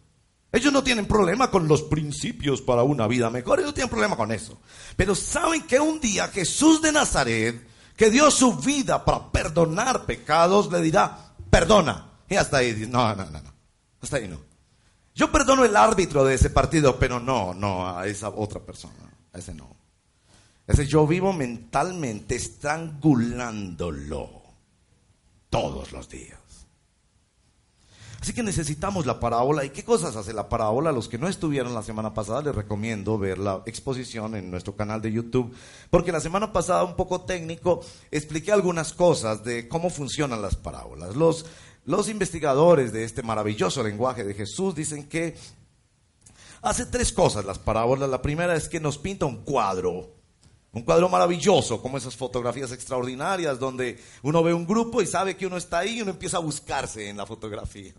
Ellos 0.52 0.74
no 0.74 0.84
tienen 0.84 1.06
problema 1.06 1.50
con 1.50 1.68
los 1.68 1.84
principios 1.84 2.62
para 2.62 2.84
una 2.84 3.08
vida 3.08 3.30
mejor. 3.30 3.60
Ellos 3.60 3.72
no 3.72 3.74
tienen 3.74 3.90
problema 3.90 4.18
con 4.18 4.32
eso. 4.32 4.60
Pero 4.98 5.16
saben 5.16 5.64
que 5.64 5.80
un 5.80 6.00
día 6.02 6.28
Jesús 6.28 6.82
de 6.82 6.92
Nazaret, 6.92 7.66
que 7.96 8.10
dio 8.10 8.30
su 8.30 8.56
vida 8.56 9.06
para 9.06 9.32
perdonar 9.32 10.06
pecados, 10.06 10.70
le 10.72 10.82
dirá, 10.82 11.34
perdona. 11.50 12.12
Y 12.28 12.36
hasta 12.36 12.58
ahí, 12.58 12.86
no, 12.90 13.16
no, 13.16 13.26
no, 13.26 13.42
no. 13.42 13.54
Hasta 14.02 14.18
ahí 14.18 14.28
no. 14.28 14.40
Yo 15.14 15.32
perdono 15.32 15.64
el 15.64 15.76
árbitro 15.76 16.24
de 16.24 16.36
ese 16.36 16.50
partido, 16.50 16.98
pero 16.98 17.20
no, 17.20 17.54
no 17.54 17.98
a 17.98 18.08
esa 18.08 18.30
otra 18.30 18.60
persona. 18.62 19.10
A 19.34 19.38
ese 19.38 19.54
no. 19.54 19.81
Ese 20.72 20.88
yo 20.88 21.06
vivo 21.06 21.34
mentalmente 21.34 22.36
estrangulándolo 22.36 24.30
todos 25.50 25.92
los 25.92 26.08
días. 26.08 26.40
Así 28.22 28.32
que 28.32 28.42
necesitamos 28.42 29.06
la 29.06 29.20
parábola. 29.20 29.66
¿Y 29.66 29.72
qué 29.72 29.84
cosas 29.84 30.16
hace 30.16 30.32
la 30.32 30.48
parábola? 30.48 30.94
Los 30.94 31.10
que 31.10 31.18
no 31.18 31.28
estuvieron 31.28 31.74
la 31.74 31.84
semana 31.84 32.14
pasada, 32.14 32.42
les 32.42 32.56
recomiendo 32.56 33.18
ver 33.18 33.38
la 33.38 33.62
exposición 33.66 34.34
en 34.34 34.50
nuestro 34.50 34.78
canal 34.78 35.02
de 35.02 35.12
YouTube, 35.12 35.54
porque 35.90 36.14
la 36.14 36.22
semana 36.22 36.54
pasada, 36.54 36.86
un 36.86 36.96
poco 36.96 37.20
técnico, 37.20 37.82
expliqué 38.10 38.54
algunas 38.54 38.94
cosas 38.94 39.44
de 39.44 39.68
cómo 39.68 39.90
funcionan 39.90 40.42
las 40.42 40.56
parábolas. 40.56 41.18
Los, 41.18 41.48
los 41.84 42.08
investigadores 42.08 42.94
de 42.94 43.04
este 43.04 43.24
maravilloso 43.24 43.84
lenguaje 43.84 44.24
de 44.24 44.36
Jesús 44.36 44.74
dicen 44.74 45.10
que 45.10 45.36
hace 46.62 46.86
tres 46.86 47.12
cosas 47.12 47.44
las 47.44 47.60
parábolas. 47.60 48.10
La 48.10 48.22
primera 48.22 48.56
es 48.56 48.70
que 48.70 48.80
nos 48.80 48.98
pinta 48.98 49.26
un 49.26 49.44
cuadro 49.44 50.21
un 50.74 50.84
cuadro 50.84 51.10
maravilloso, 51.10 51.82
como 51.82 51.98
esas 51.98 52.16
fotografías 52.16 52.72
extraordinarias 52.72 53.60
donde 53.60 54.00
uno 54.24 54.42
ve 54.42 54.54
un 54.54 54.66
grupo 54.66 55.02
y 55.02 55.06
sabe 55.06 55.36
que 55.36 55.46
uno 55.46 55.58
está 55.58 55.80
ahí 55.80 55.98
y 55.98 56.02
uno 56.02 56.12
empieza 56.12 56.38
a 56.38 56.42
buscarse 56.42 57.10
en 57.10 57.18
la 57.18 57.26
fotografía. 57.26 57.94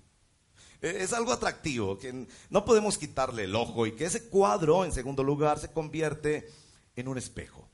E, 0.80 1.02
es 1.02 1.12
algo 1.12 1.32
atractivo, 1.32 1.98
que 1.98 2.26
no 2.48 2.64
podemos 2.64 2.96
quitarle 2.96 3.44
el 3.44 3.54
ojo 3.54 3.86
y 3.86 3.92
que 3.92 4.06
ese 4.06 4.28
cuadro, 4.28 4.84
en 4.84 4.92
segundo 4.92 5.22
lugar, 5.22 5.58
se 5.58 5.70
convierte 5.70 6.50
en 6.96 7.08
un 7.08 7.18
espejo. 7.18 7.68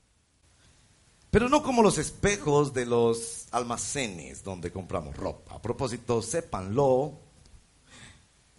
Pero 1.31 1.47
no 1.47 1.61
como 1.63 1.81
los 1.81 1.97
espejos 1.97 2.73
de 2.73 2.85
los 2.85 3.47
almacenes 3.51 4.43
donde 4.43 4.71
compramos 4.71 5.15
ropa. 5.15 5.55
A 5.55 5.61
propósito, 5.61 6.21
sépanlo, 6.21 7.19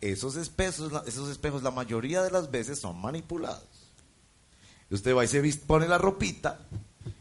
esos 0.00 0.36
espejos, 0.36 0.92
esos 1.06 1.28
espejos 1.28 1.62
la 1.62 1.72
mayoría 1.72 2.22
de 2.22 2.30
las 2.30 2.50
veces 2.50 2.78
son 2.78 3.00
manipulados. 3.00 3.69
Usted 4.90 5.14
va 5.14 5.24
y 5.24 5.28
se 5.28 5.40
pone 5.66 5.86
la 5.86 5.98
ropita 5.98 6.58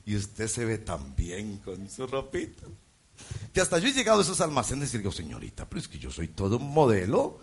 y 0.06 0.16
usted 0.16 0.48
se 0.48 0.66
ve 0.66 0.80
tan 0.80 1.16
bien 1.16 1.58
con 1.58 1.88
su 1.90 2.08
ropita. 2.08 2.66
Que 3.54 3.62
hasta 3.62 3.78
yo 3.78 3.90
he 3.90 3.94
llegado 3.94 4.20
a 4.20 4.24
esos 4.24 4.42
almacenes 4.42 4.94
y 4.94 4.98
digo, 4.98 5.12
señorita, 5.12 5.68
pero 5.70 5.80
es 5.80 5.88
que 5.88 6.00
yo 6.00 6.10
soy 6.10 6.30
todo 6.30 6.58
un 6.58 6.72
modelo. 6.72 7.40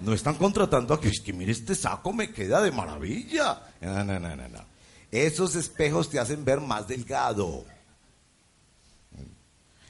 No 0.00 0.12
están 0.12 0.36
contratando 0.36 0.94
a 0.94 1.00
que 1.00 1.08
es 1.08 1.20
que 1.20 1.32
mire 1.32 1.50
este 1.50 1.74
saco 1.74 2.12
me 2.12 2.32
queda 2.32 2.62
de 2.62 2.70
maravilla. 2.70 3.62
No, 3.80 4.04
no, 4.04 4.20
no, 4.20 4.36
no. 4.36 4.64
Esos 5.10 5.56
espejos 5.56 6.08
te 6.08 6.20
hacen 6.20 6.44
ver 6.44 6.60
más 6.60 6.86
delgado. 6.86 7.64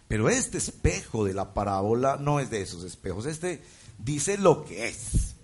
Pero 0.07 0.31
este 0.31 0.57
espejo 0.57 1.27
de 1.27 1.35
la 1.35 1.53
parábola 1.53 2.17
no 2.17 2.41
es 2.41 2.49
de 2.49 2.63
esos 2.63 2.85
espejos. 2.85 3.27
Este 3.27 3.63
dice 3.99 4.39
lo 4.39 4.65
que 4.65 4.89
es. 4.89 5.35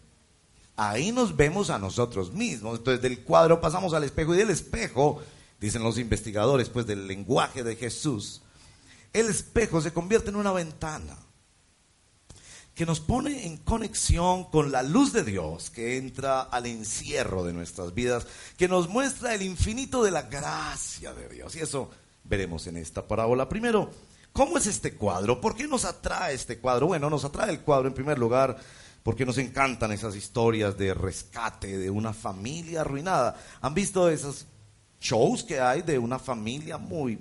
Ahí 0.76 1.12
nos 1.12 1.36
vemos 1.36 1.70
a 1.70 1.78
nosotros 1.78 2.32
mismos. 2.32 2.78
Entonces 2.78 3.02
del 3.02 3.20
cuadro 3.20 3.60
pasamos 3.60 3.94
al 3.94 4.04
espejo 4.04 4.34
y 4.34 4.38
del 4.38 4.50
espejo, 4.50 5.22
dicen 5.60 5.82
los 5.82 5.98
investigadores, 5.98 6.68
pues 6.68 6.86
del 6.86 7.06
lenguaje 7.06 7.62
de 7.62 7.76
Jesús, 7.76 8.42
el 9.12 9.28
espejo 9.28 9.80
se 9.80 9.92
convierte 9.92 10.30
en 10.30 10.36
una 10.36 10.52
ventana 10.52 11.16
que 12.74 12.86
nos 12.86 12.98
pone 12.98 13.46
en 13.46 13.58
conexión 13.58 14.44
con 14.44 14.72
la 14.72 14.82
luz 14.82 15.12
de 15.12 15.22
Dios 15.22 15.70
que 15.70 15.96
entra 15.96 16.42
al 16.42 16.66
encierro 16.66 17.44
de 17.44 17.52
nuestras 17.52 17.94
vidas, 17.94 18.26
que 18.56 18.66
nos 18.66 18.88
muestra 18.88 19.32
el 19.34 19.42
infinito 19.42 20.02
de 20.02 20.10
la 20.10 20.22
gracia 20.22 21.14
de 21.14 21.28
Dios. 21.28 21.54
Y 21.54 21.60
eso 21.60 21.90
veremos 22.24 22.66
en 22.66 22.76
esta 22.76 23.06
parábola. 23.06 23.48
Primero, 23.48 23.92
¿cómo 24.32 24.58
es 24.58 24.66
este 24.66 24.94
cuadro? 24.94 25.40
¿Por 25.40 25.54
qué 25.54 25.68
nos 25.68 25.84
atrae 25.84 26.34
este 26.34 26.58
cuadro? 26.58 26.88
Bueno, 26.88 27.08
nos 27.08 27.24
atrae 27.24 27.50
el 27.50 27.60
cuadro 27.60 27.86
en 27.86 27.94
primer 27.94 28.18
lugar 28.18 28.58
porque 29.04 29.26
nos 29.26 29.36
encantan 29.36 29.92
esas 29.92 30.16
historias 30.16 30.78
de 30.78 30.94
rescate 30.94 31.76
de 31.78 31.90
una 31.90 32.14
familia 32.14 32.80
arruinada. 32.80 33.38
¿Han 33.60 33.74
visto 33.74 34.08
esos 34.08 34.46
shows 34.98 35.44
que 35.44 35.60
hay 35.60 35.82
de 35.82 35.98
una 35.98 36.18
familia 36.18 36.78
muy 36.78 37.18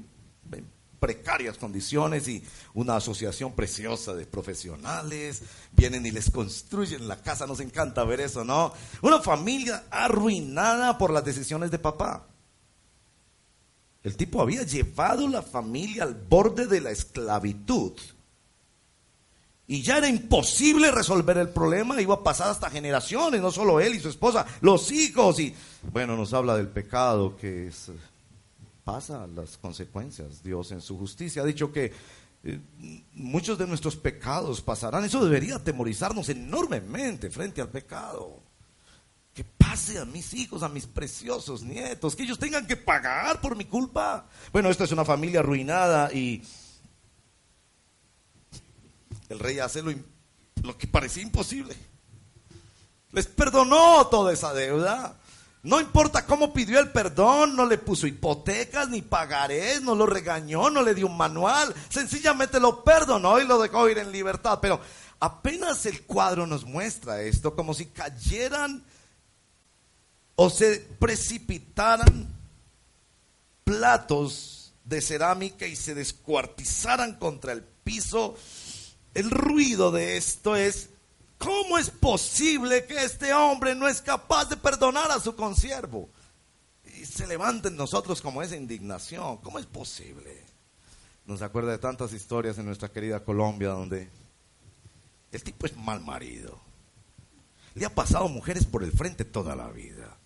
en 0.53 0.65
precarias 0.97 1.57
condiciones 1.57 2.29
y 2.29 2.41
una 2.73 2.95
asociación 2.95 3.51
preciosa 3.51 4.13
de 4.13 4.25
profesionales 4.25 5.41
vienen 5.73 6.05
y 6.05 6.11
les 6.11 6.31
construyen 6.31 7.05
la 7.05 7.21
casa? 7.21 7.45
Nos 7.45 7.59
encanta 7.59 8.05
ver 8.05 8.21
eso, 8.21 8.45
¿no? 8.45 8.73
Una 9.01 9.19
familia 9.19 9.83
arruinada 9.91 10.97
por 10.97 11.11
las 11.11 11.25
decisiones 11.25 11.69
de 11.69 11.79
papá. 11.79 12.25
El 14.03 14.15
tipo 14.15 14.41
había 14.41 14.63
llevado 14.63 15.27
la 15.27 15.41
familia 15.41 16.03
al 16.03 16.13
borde 16.15 16.65
de 16.65 16.79
la 16.79 16.91
esclavitud 16.91 17.91
y 19.65 19.81
ya 19.81 19.97
era 19.97 20.09
imposible 20.09 20.91
resolver 20.91 21.37
el 21.37 21.49
problema, 21.49 22.01
iba 22.01 22.15
a 22.15 22.23
pasar 22.23 22.49
hasta 22.49 22.69
generaciones, 22.69 23.41
no 23.41 23.51
solo 23.51 23.79
él 23.79 23.95
y 23.95 23.99
su 23.99 24.09
esposa, 24.09 24.45
los 24.61 24.91
hijos. 24.91 25.39
Y 25.39 25.55
bueno, 25.91 26.17
nos 26.17 26.33
habla 26.33 26.57
del 26.57 26.67
pecado 26.67 27.37
que 27.37 27.71
pasa 28.83 29.25
las 29.27 29.57
consecuencias. 29.57 30.43
Dios 30.43 30.71
en 30.71 30.81
su 30.81 30.97
justicia 30.97 31.43
ha 31.43 31.45
dicho 31.45 31.71
que 31.71 31.93
eh, 32.43 32.59
muchos 33.13 33.57
de 33.57 33.65
nuestros 33.65 33.95
pecados 33.95 34.61
pasarán. 34.61 35.05
Eso 35.05 35.23
debería 35.23 35.55
atemorizarnos 35.55 36.27
enormemente 36.27 37.29
frente 37.29 37.61
al 37.61 37.69
pecado. 37.69 38.41
Que 39.33 39.45
pase 39.45 39.97
a 39.97 40.05
mis 40.05 40.33
hijos, 40.33 40.61
a 40.61 40.69
mis 40.69 40.85
preciosos 40.85 41.63
nietos, 41.63 42.15
que 42.15 42.23
ellos 42.23 42.37
tengan 42.37 42.67
que 42.67 42.75
pagar 42.75 43.39
por 43.39 43.55
mi 43.55 43.63
culpa. 43.63 44.27
Bueno, 44.51 44.69
esta 44.69 44.83
es 44.83 44.91
una 44.91 45.05
familia 45.05 45.39
arruinada 45.39 46.11
y 46.13 46.43
el 49.33 49.39
rey 49.39 49.59
hace 49.59 49.81
lo, 49.81 50.77
que 50.77 50.87
parecía 50.87 51.23
imposible. 51.23 51.75
Les 53.11 53.27
perdonó 53.27 54.07
toda 54.07 54.31
esa 54.31 54.53
deuda. 54.53 55.17
No 55.63 55.79
importa 55.79 56.25
cómo 56.25 56.53
pidió 56.53 56.79
el 56.79 56.91
perdón, 56.91 57.55
no 57.55 57.65
le 57.65 57.77
puso 57.77 58.05
hipotecas 58.05 58.89
ni 58.89 59.01
pagarés, 59.01 59.81
no 59.81 59.95
lo 59.95 60.05
regañó, 60.05 60.69
no 60.69 60.81
le 60.81 60.93
dio 60.93 61.07
un 61.07 61.15
manual, 61.15 61.73
sencillamente 61.89 62.59
lo 62.59 62.83
perdonó 62.83 63.39
y 63.39 63.45
lo 63.45 63.61
dejó 63.61 63.87
ir 63.87 63.97
en 63.97 64.11
libertad. 64.11 64.59
Pero 64.61 64.81
apenas 65.19 65.85
el 65.85 66.03
cuadro 66.03 66.45
nos 66.47 66.65
muestra 66.65 67.21
esto, 67.21 67.55
como 67.55 67.73
si 67.73 67.85
cayeran 67.87 68.83
o 70.35 70.49
se 70.49 70.79
precipitaran 70.99 72.27
platos 73.63 74.73
de 74.83 75.01
cerámica 75.01 75.65
y 75.65 75.75
se 75.75 75.95
descuartizaran 75.95 77.15
contra 77.15 77.53
el 77.53 77.63
piso 77.63 78.35
el 79.13 79.29
ruido 79.29 79.91
de 79.91 80.17
esto 80.17 80.55
es, 80.55 80.89
¿cómo 81.37 81.77
es 81.77 81.89
posible 81.89 82.85
que 82.85 83.03
este 83.03 83.33
hombre 83.33 83.75
no 83.75 83.87
es 83.87 84.01
capaz 84.01 84.45
de 84.45 84.57
perdonar 84.57 85.11
a 85.11 85.19
su 85.19 85.35
consiervo? 85.35 86.09
se 87.05 87.27
levanta 87.27 87.67
en 87.67 87.75
nosotros 87.75 88.21
como 88.21 88.41
esa 88.41 88.55
indignación. 88.55 89.37
¿Cómo 89.37 89.59
es 89.59 89.65
posible? 89.65 90.41
Nos 91.25 91.41
acuerda 91.41 91.71
de 91.71 91.77
tantas 91.77 92.13
historias 92.13 92.57
en 92.57 92.65
nuestra 92.65 92.89
querida 92.89 93.23
Colombia 93.23 93.69
donde 93.69 94.09
el 95.31 95.43
tipo 95.43 95.65
es 95.65 95.75
mal 95.75 96.01
marido. 96.01 96.59
Le 97.75 97.85
ha 97.85 97.93
pasado 97.93 98.27
mujeres 98.29 98.65
por 98.65 98.83
el 98.83 98.91
frente 98.91 99.25
toda 99.25 99.55
la 99.55 99.69
vida. 99.69 100.17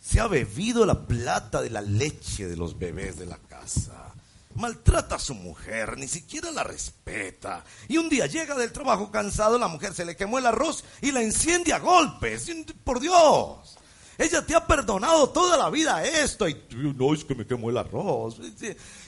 Se 0.00 0.20
ha 0.20 0.28
bebido 0.28 0.84
la 0.86 1.06
plata 1.06 1.62
de 1.62 1.70
la 1.70 1.80
leche 1.80 2.46
de 2.46 2.56
los 2.56 2.78
bebés 2.78 3.18
de 3.18 3.26
la 3.26 3.38
casa. 3.38 4.13
Maltrata 4.54 5.16
a 5.16 5.18
su 5.18 5.34
mujer, 5.34 5.98
ni 5.98 6.06
siquiera 6.06 6.50
la 6.50 6.62
respeta. 6.62 7.64
Y 7.88 7.96
un 7.96 8.08
día 8.08 8.26
llega 8.26 8.54
del 8.54 8.72
trabajo 8.72 9.10
cansado, 9.10 9.58
la 9.58 9.68
mujer 9.68 9.94
se 9.94 10.04
le 10.04 10.16
quemó 10.16 10.38
el 10.38 10.46
arroz 10.46 10.84
y 11.00 11.10
la 11.10 11.22
enciende 11.22 11.72
a 11.72 11.78
golpes. 11.78 12.50
Por 12.84 13.00
Dios. 13.00 13.78
Ella 14.16 14.46
te 14.46 14.54
ha 14.54 14.64
perdonado 14.64 15.30
toda 15.30 15.56
la 15.56 15.70
vida 15.70 16.04
esto. 16.04 16.48
Y 16.48 16.56
no 16.70 17.12
es 17.14 17.24
que 17.24 17.34
me 17.34 17.46
quemó 17.46 17.70
el 17.70 17.78
arroz. 17.78 18.40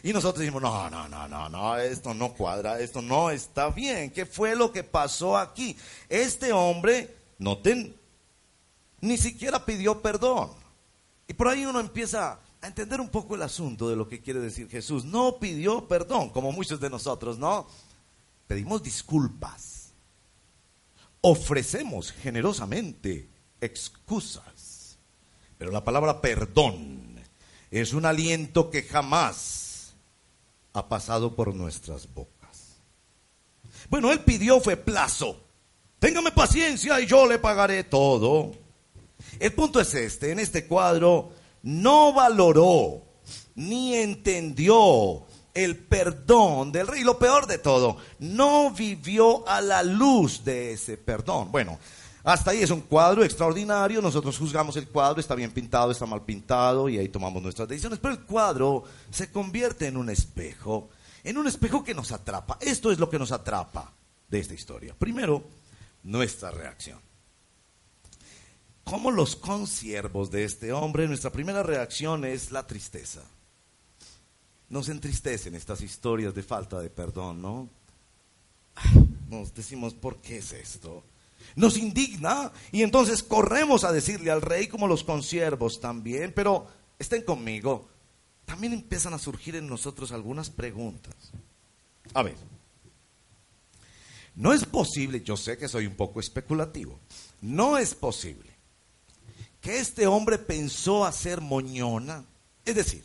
Y 0.02 0.12
nosotros 0.12 0.40
decimos, 0.40 0.62
no, 0.62 0.90
no, 0.90 1.08
no, 1.08 1.28
no, 1.28 1.48
no, 1.48 1.78
esto 1.78 2.12
no 2.12 2.32
cuadra, 2.34 2.80
esto 2.80 3.02
no 3.02 3.30
está 3.30 3.70
bien. 3.70 4.10
¿Qué 4.10 4.26
fue 4.26 4.56
lo 4.56 4.72
que 4.72 4.82
pasó 4.82 5.36
aquí? 5.36 5.76
Este 6.08 6.52
hombre, 6.52 7.14
noten, 7.38 7.94
ni 9.00 9.16
siquiera 9.16 9.64
pidió 9.64 10.02
perdón. 10.02 10.50
Y 11.28 11.34
por 11.34 11.48
ahí 11.48 11.64
uno 11.64 11.80
empieza 11.80 12.40
a 12.66 12.68
entender 12.68 13.00
un 13.00 13.08
poco 13.08 13.36
el 13.36 13.42
asunto 13.42 13.88
de 13.88 13.96
lo 13.96 14.08
que 14.08 14.20
quiere 14.20 14.40
decir 14.40 14.68
Jesús. 14.68 15.04
No 15.04 15.38
pidió 15.38 15.86
perdón, 15.86 16.30
como 16.30 16.52
muchos 16.52 16.80
de 16.80 16.90
nosotros, 16.90 17.38
¿no? 17.38 17.68
Pedimos 18.46 18.82
disculpas. 18.82 19.92
Ofrecemos 21.20 22.12
generosamente 22.12 23.28
excusas. 23.60 24.98
Pero 25.56 25.70
la 25.70 25.84
palabra 25.84 26.20
perdón 26.20 27.20
es 27.70 27.92
un 27.92 28.04
aliento 28.04 28.68
que 28.70 28.82
jamás 28.82 29.94
ha 30.72 30.88
pasado 30.88 31.36
por 31.36 31.54
nuestras 31.54 32.12
bocas. 32.12 32.78
Bueno, 33.88 34.10
él 34.10 34.20
pidió 34.20 34.60
fue 34.60 34.76
plazo. 34.76 35.40
Téngame 36.00 36.32
paciencia 36.32 37.00
y 37.00 37.06
yo 37.06 37.26
le 37.26 37.38
pagaré 37.38 37.84
todo. 37.84 38.52
El 39.38 39.52
punto 39.52 39.80
es 39.80 39.94
este, 39.94 40.32
en 40.32 40.40
este 40.40 40.66
cuadro 40.66 41.32
no 41.66 42.12
valoró 42.12 43.02
ni 43.56 43.96
entendió 43.96 45.26
el 45.52 45.76
perdón 45.76 46.70
del 46.70 46.86
rey. 46.86 47.02
Lo 47.02 47.18
peor 47.18 47.48
de 47.48 47.58
todo, 47.58 47.96
no 48.20 48.70
vivió 48.70 49.46
a 49.48 49.60
la 49.60 49.82
luz 49.82 50.44
de 50.44 50.74
ese 50.74 50.96
perdón. 50.96 51.50
Bueno, 51.50 51.76
hasta 52.22 52.52
ahí 52.52 52.62
es 52.62 52.70
un 52.70 52.82
cuadro 52.82 53.24
extraordinario. 53.24 54.00
Nosotros 54.00 54.38
juzgamos 54.38 54.76
el 54.76 54.88
cuadro, 54.88 55.18
está 55.18 55.34
bien 55.34 55.50
pintado, 55.50 55.90
está 55.90 56.06
mal 56.06 56.22
pintado 56.24 56.88
y 56.88 56.98
ahí 56.98 57.08
tomamos 57.08 57.42
nuestras 57.42 57.66
decisiones. 57.66 57.98
Pero 57.98 58.14
el 58.14 58.20
cuadro 58.20 58.84
se 59.10 59.32
convierte 59.32 59.88
en 59.88 59.96
un 59.96 60.08
espejo, 60.08 60.90
en 61.24 61.36
un 61.36 61.48
espejo 61.48 61.82
que 61.82 61.94
nos 61.94 62.12
atrapa. 62.12 62.58
Esto 62.60 62.92
es 62.92 63.00
lo 63.00 63.10
que 63.10 63.18
nos 63.18 63.32
atrapa 63.32 63.92
de 64.28 64.38
esta 64.38 64.54
historia. 64.54 64.94
Primero, 64.96 65.42
nuestra 66.04 66.52
reacción 66.52 67.05
como 68.86 69.10
los 69.10 69.34
consiervos 69.34 70.30
de 70.30 70.44
este 70.44 70.72
hombre, 70.72 71.08
nuestra 71.08 71.32
primera 71.32 71.64
reacción 71.64 72.24
es 72.24 72.52
la 72.52 72.68
tristeza. 72.68 73.20
Nos 74.68 74.88
entristecen 74.88 75.56
estas 75.56 75.80
historias 75.80 76.36
de 76.36 76.44
falta 76.44 76.78
de 76.78 76.88
perdón, 76.88 77.42
¿no? 77.42 77.68
Nos 79.28 79.52
decimos, 79.52 79.92
¿por 79.92 80.18
qué 80.18 80.38
es 80.38 80.52
esto? 80.52 81.02
Nos 81.56 81.76
indigna 81.76 82.52
y 82.70 82.82
entonces 82.82 83.24
corremos 83.24 83.82
a 83.82 83.90
decirle 83.90 84.30
al 84.30 84.40
rey 84.40 84.68
como 84.68 84.86
los 84.86 85.02
consiervos 85.02 85.80
también, 85.80 86.32
pero 86.32 86.68
estén 86.96 87.22
conmigo, 87.22 87.88
también 88.44 88.72
empiezan 88.72 89.14
a 89.14 89.18
surgir 89.18 89.56
en 89.56 89.66
nosotros 89.66 90.12
algunas 90.12 90.48
preguntas. 90.48 91.16
A 92.14 92.22
ver, 92.22 92.36
no 94.36 94.52
es 94.52 94.64
posible, 94.64 95.22
yo 95.22 95.36
sé 95.36 95.58
que 95.58 95.66
soy 95.66 95.86
un 95.88 95.96
poco 95.96 96.20
especulativo, 96.20 97.00
no 97.42 97.78
es 97.78 97.92
posible 97.92 98.55
que 99.66 99.80
este 99.80 100.06
hombre 100.06 100.38
pensó 100.38 101.04
hacer 101.04 101.40
moñona. 101.40 102.24
Es 102.64 102.76
decir, 102.76 103.04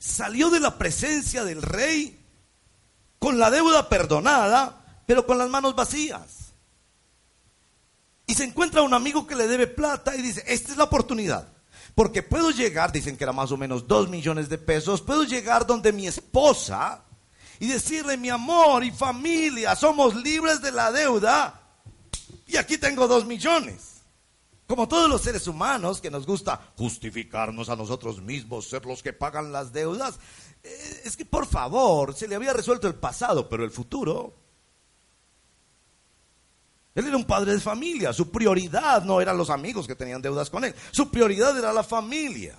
salió 0.00 0.50
de 0.50 0.58
la 0.58 0.78
presencia 0.78 1.44
del 1.44 1.62
rey 1.62 2.18
con 3.20 3.38
la 3.38 3.52
deuda 3.52 3.88
perdonada, 3.88 4.84
pero 5.06 5.24
con 5.24 5.38
las 5.38 5.48
manos 5.48 5.76
vacías. 5.76 6.52
Y 8.26 8.34
se 8.34 8.42
encuentra 8.42 8.82
un 8.82 8.94
amigo 8.94 9.28
que 9.28 9.36
le 9.36 9.46
debe 9.46 9.68
plata 9.68 10.16
y 10.16 10.22
dice, 10.22 10.42
esta 10.48 10.72
es 10.72 10.76
la 10.76 10.82
oportunidad. 10.82 11.46
Porque 11.94 12.24
puedo 12.24 12.50
llegar, 12.50 12.90
dicen 12.90 13.16
que 13.16 13.22
era 13.22 13.32
más 13.32 13.52
o 13.52 13.56
menos 13.56 13.86
dos 13.86 14.08
millones 14.08 14.48
de 14.48 14.58
pesos, 14.58 15.00
puedo 15.02 15.22
llegar 15.22 15.68
donde 15.68 15.92
mi 15.92 16.08
esposa 16.08 17.04
y 17.60 17.68
decirle, 17.68 18.16
mi 18.16 18.28
amor 18.28 18.82
y 18.82 18.90
familia, 18.90 19.76
somos 19.76 20.16
libres 20.16 20.60
de 20.60 20.72
la 20.72 20.90
deuda 20.90 21.60
y 22.48 22.56
aquí 22.56 22.76
tengo 22.76 23.06
dos 23.06 23.24
millones. 23.24 23.95
Como 24.66 24.88
todos 24.88 25.08
los 25.08 25.22
seres 25.22 25.46
humanos 25.46 26.00
que 26.00 26.10
nos 26.10 26.26
gusta 26.26 26.72
justificarnos 26.76 27.68
a 27.68 27.76
nosotros 27.76 28.20
mismos, 28.20 28.68
ser 28.68 28.84
los 28.84 29.02
que 29.02 29.12
pagan 29.12 29.52
las 29.52 29.72
deudas, 29.72 30.18
eh, 30.64 31.02
es 31.04 31.16
que 31.16 31.24
por 31.24 31.46
favor, 31.46 32.14
se 32.14 32.26
le 32.26 32.34
había 32.34 32.52
resuelto 32.52 32.88
el 32.88 32.96
pasado, 32.96 33.48
pero 33.48 33.64
el 33.64 33.70
futuro. 33.70 34.34
Él 36.96 37.06
era 37.06 37.16
un 37.16 37.26
padre 37.26 37.52
de 37.52 37.60
familia, 37.60 38.12
su 38.12 38.30
prioridad 38.30 39.04
no 39.04 39.20
eran 39.20 39.38
los 39.38 39.50
amigos 39.50 39.86
que 39.86 39.94
tenían 39.94 40.22
deudas 40.22 40.50
con 40.50 40.64
él, 40.64 40.74
su 40.90 41.10
prioridad 41.10 41.56
era 41.56 41.72
la 41.72 41.84
familia. 41.84 42.58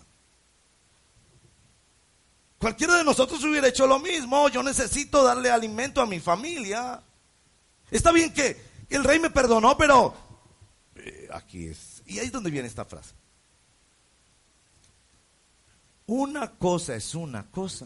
Cualquiera 2.60 2.96
de 2.96 3.04
nosotros 3.04 3.44
hubiera 3.44 3.68
hecho 3.68 3.86
lo 3.86 4.00
mismo, 4.00 4.48
yo 4.50 4.64
necesito 4.64 5.24
darle 5.24 5.52
alimento 5.52 6.02
a 6.02 6.06
mi 6.06 6.20
familia. 6.20 7.02
Está 7.92 8.12
bien 8.12 8.34
que 8.34 8.60
el 8.90 9.04
rey 9.04 9.20
me 9.20 9.30
perdonó, 9.30 9.78
pero 9.78 10.14
eh, 10.96 11.28
aquí 11.32 11.68
es 11.68 11.87
y 12.08 12.20
ahí 12.20 12.28
es 12.28 12.32
donde 12.32 12.50
viene 12.50 12.68
esta 12.68 12.86
frase. 12.86 13.14
Una 16.08 16.52
cosa 16.58 16.96
es 16.96 17.14
una 17.16 17.52
cosa 17.52 17.86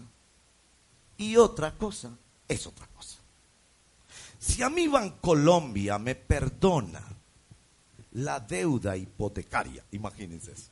y 1.17 1.36
otra 1.38 1.75
cosa 1.75 2.12
es 2.47 2.67
otra 2.67 2.88
cosa. 2.88 3.17
Si 4.38 4.62
a 4.62 4.69
mí 4.69 4.88
Colombia 5.19 5.97
me 5.97 6.15
perdona 6.15 7.01
la 8.13 8.39
deuda 8.39 8.95
hipotecaria, 8.95 9.84
imagínense 9.91 10.51
eso. 10.51 10.69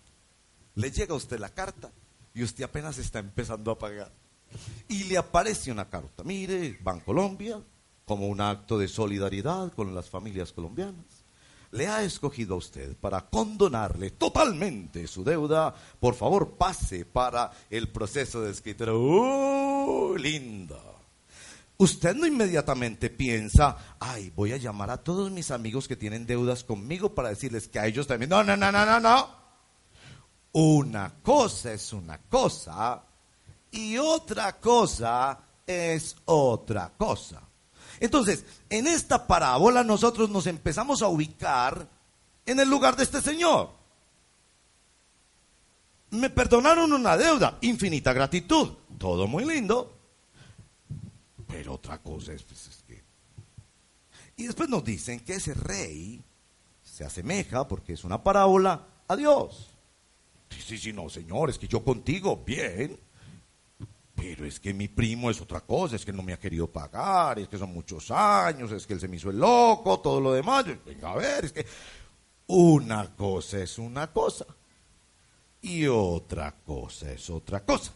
Le 0.76 0.92
llega 0.92 1.14
a 1.14 1.18
usted 1.18 1.40
la 1.40 1.50
carta 1.50 1.92
y 2.34 2.44
usted 2.44 2.64
apenas 2.64 3.00
está 3.00 3.20
empezando 3.20 3.72
a 3.72 3.80
pagar. 3.80 4.12
Y 4.88 5.06
le 5.06 5.18
aparece 5.18 5.72
una 5.72 5.90
carta. 5.90 6.24
Mire, 6.24 6.80
Colombia 7.06 7.62
como 8.06 8.28
un 8.28 8.42
acto 8.42 8.78
de 8.78 8.88
solidaridad 8.88 9.72
con 9.74 9.94
las 9.94 10.10
familias 10.10 10.52
colombianas 10.52 11.19
le 11.72 11.88
ha 11.88 12.04
escogido 12.04 12.56
a 12.56 12.58
usted 12.58 12.96
para 12.98 13.30
condonarle 13.30 14.12
totalmente 14.12 15.08
su 15.08 15.24
deuda, 15.24 15.74
por 16.00 16.16
favor 16.16 16.56
pase 16.58 17.06
para 17.06 17.52
el 17.70 17.90
proceso 17.90 18.42
de 18.42 18.52
escritura. 18.52 18.94
¡Uh, 18.94 20.16
lindo! 20.18 20.90
Usted 21.78 22.14
no 22.16 22.28
inmediatamente 22.28 23.10
piensa, 23.10 23.96
ay, 24.00 24.34
voy 24.36 24.52
a 24.52 24.58
llamar 24.58 24.90
a 24.90 24.98
todos 24.98 25.32
mis 25.32 25.50
amigos 25.50 25.88
que 25.88 25.96
tienen 25.96 26.26
deudas 26.26 26.66
conmigo 26.66 27.16
para 27.16 27.30
decirles 27.30 27.70
que 27.70 27.80
a 27.80 27.88
ellos 27.88 28.06
también. 28.06 28.30
No, 28.30 28.44
no, 28.44 28.58
no, 28.58 28.70
no, 28.70 28.86
no, 28.86 29.00
no. 29.00 29.30
Una 30.52 31.14
cosa 31.22 31.72
es 31.72 31.94
una 31.94 32.18
cosa 32.18 33.02
y 33.72 33.98
otra 33.98 34.60
cosa 34.60 35.40
es 35.66 36.18
otra 36.26 36.92
cosa. 36.98 37.49
Entonces, 38.00 38.46
en 38.70 38.88
esta 38.88 39.28
parábola 39.28 39.84
nosotros 39.84 40.30
nos 40.30 40.48
empezamos 40.48 41.02
a 41.02 41.08
ubicar 41.08 41.88
en 42.46 42.60
el 42.60 42.70
lugar 42.70 42.96
de 42.96 43.04
este 43.04 43.22
señor. 43.22 43.72
Me 46.12 46.30
perdonaron 46.30 46.92
una 46.92 47.18
deuda, 47.18 47.58
infinita 47.62 48.14
gratitud, 48.14 48.70
todo 48.98 49.28
muy 49.28 49.46
lindo, 49.46 49.96
pero 51.48 51.76
otra 51.76 52.00
cosa 52.00 52.34
es, 52.34 52.44
pues, 52.44 52.68
es 52.68 52.84
que... 52.88 53.04
Y 54.38 54.48
después 54.48 54.70
nos 54.70 54.84
dicen 54.84 55.20
que 55.20 55.36
ese 55.36 55.54
rey 55.54 56.24
se 56.82 57.04
asemeja, 57.04 57.68
porque 57.68 57.94
es 57.94 58.04
una 58.04 58.24
parábola, 58.24 58.88
a 59.08 59.16
Dios. 59.16 59.70
Sí, 60.50 60.62
sí, 60.62 60.78
sí, 60.78 60.94
no, 60.94 61.10
señor, 61.10 61.50
es 61.50 61.60
que 61.60 61.68
yo 61.68 61.84
contigo, 61.84 62.44
bien, 62.46 63.00
pero 64.20 64.46
es 64.46 64.60
que 64.60 64.74
mi 64.74 64.88
primo 64.88 65.30
es 65.30 65.40
otra 65.40 65.62
cosa, 65.62 65.96
es 65.96 66.06
que 66.06 66.12
no 66.12 66.22
me 66.22 66.34
ha 66.34 66.40
querido 66.40 66.68
pagar, 66.68 67.40
es 67.40 67.48
que 67.48 67.58
son 67.58 67.74
muchos 67.74 68.12
años, 68.12 68.72
es 68.72 68.86
que 68.86 68.94
él 68.94 69.00
se 69.00 69.08
me 69.08 69.16
hizo 69.16 69.30
el 69.30 69.40
loco, 69.40 70.00
todo 70.00 70.20
lo 70.20 70.34
demás. 70.34 70.66
Venga 70.86 71.12
a 71.12 71.16
ver, 71.16 71.46
es 71.46 71.54
que 71.54 71.66
una 72.48 73.16
cosa 73.16 73.60
es 73.60 73.78
una 73.78 74.12
cosa 74.12 74.46
y 75.62 75.88
otra 75.88 76.54
cosa 76.66 77.12
es 77.12 77.30
otra 77.30 77.64
cosa. 77.64 77.94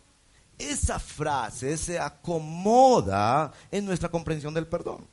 Esa 0.57 0.99
frase 0.99 1.77
se 1.77 1.99
acomoda 1.99 3.51
en 3.71 3.85
nuestra 3.85 4.09
comprensión 4.09 4.53
del 4.53 4.67
perdón. 4.67 5.07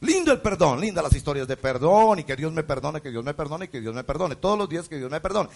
Lindo 0.00 0.32
el 0.32 0.40
perdón, 0.40 0.80
lindas 0.80 1.02
las 1.02 1.14
historias 1.14 1.48
de 1.48 1.56
perdón 1.56 2.20
y 2.20 2.24
que 2.24 2.36
Dios 2.36 2.52
me 2.52 2.62
perdone, 2.62 3.00
que 3.00 3.10
Dios 3.10 3.24
me 3.24 3.34
perdone, 3.34 3.68
que 3.68 3.80
Dios 3.80 3.94
me 3.94 4.04
perdone. 4.04 4.36
Todos 4.36 4.56
los 4.56 4.68
días 4.68 4.88
que 4.88 4.96
Dios 4.96 5.10
me 5.10 5.20
perdone. 5.20 5.50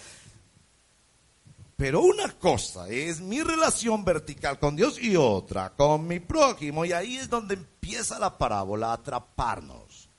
Pero 1.75 2.01
una 2.01 2.31
cosa 2.37 2.87
es 2.89 3.19
mi 3.19 3.41
relación 3.41 4.05
vertical 4.05 4.59
con 4.59 4.75
Dios 4.75 5.01
y 5.01 5.15
otra 5.15 5.71
con 5.71 6.07
mi 6.07 6.19
prójimo. 6.19 6.85
Y 6.85 6.93
ahí 6.93 7.17
es 7.17 7.29
donde 7.29 7.55
empieza 7.55 8.19
la 8.19 8.37
parábola 8.37 8.91
a 8.91 8.93
atraparnos 8.93 10.09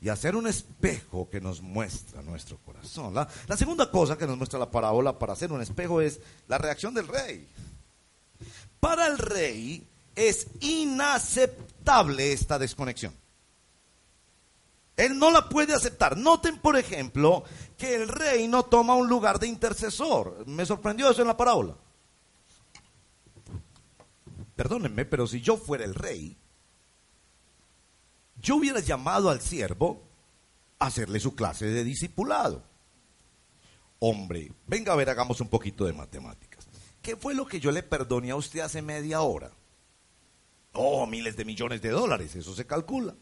y 0.00 0.08
hacer 0.08 0.36
un 0.36 0.46
espejo 0.46 1.28
que 1.28 1.40
nos 1.40 1.60
muestra 1.60 2.22
nuestro 2.22 2.58
corazón. 2.58 3.14
La, 3.14 3.28
la, 3.48 3.56
segunda 3.56 3.90
cosa 3.90 4.16
que 4.16 4.26
nos 4.26 4.36
muestra 4.36 4.58
la 4.58 4.70
parábola 4.70 5.18
para 5.18 5.32
hacer 5.32 5.50
un 5.50 5.60
espejo 5.60 6.00
es 6.00 6.20
la 6.46 6.58
reacción 6.58 6.94
del 6.94 7.08
rey. 7.08 7.48
Para 8.78 9.08
el 9.08 9.18
rey 9.18 9.84
es 10.14 10.46
inaceptable 10.60 12.32
esta 12.32 12.58
desconexión. 12.58 13.12
Él 14.98 15.16
no 15.16 15.30
la 15.30 15.48
puede 15.48 15.72
aceptar. 15.74 16.16
Noten, 16.16 16.58
por 16.58 16.76
ejemplo, 16.76 17.44
que 17.78 17.94
el 17.94 18.08
rey 18.08 18.48
no 18.48 18.64
toma 18.64 18.96
un 18.96 19.08
lugar 19.08 19.38
de 19.38 19.46
intercesor. 19.46 20.44
Me 20.46 20.66
sorprendió 20.66 21.08
eso 21.08 21.22
en 21.22 21.28
la 21.28 21.36
parábola. 21.36 21.76
Perdónenme, 24.56 25.04
pero 25.04 25.28
si 25.28 25.40
yo 25.40 25.56
fuera 25.56 25.84
el 25.84 25.94
rey, 25.94 26.36
yo 28.42 28.56
hubiera 28.56 28.80
llamado 28.80 29.30
al 29.30 29.40
siervo 29.40 30.02
a 30.80 30.86
hacerle 30.86 31.20
su 31.20 31.36
clase 31.36 31.66
de 31.66 31.84
discipulado. 31.84 32.64
Hombre, 34.00 34.50
venga 34.66 34.92
a 34.92 34.96
ver, 34.96 35.10
hagamos 35.10 35.40
un 35.40 35.48
poquito 35.48 35.84
de 35.84 35.92
matemáticas. 35.92 36.66
¿Qué 37.00 37.14
fue 37.14 37.34
lo 37.34 37.46
que 37.46 37.60
yo 37.60 37.70
le 37.70 37.84
perdoné 37.84 38.32
a 38.32 38.36
usted 38.36 38.60
hace 38.60 38.82
media 38.82 39.20
hora? 39.20 39.52
Oh, 40.72 41.06
miles 41.06 41.36
de 41.36 41.44
millones 41.44 41.80
de 41.82 41.90
dólares, 41.90 42.34
eso 42.34 42.52
se 42.52 42.66
calcula. 42.66 43.14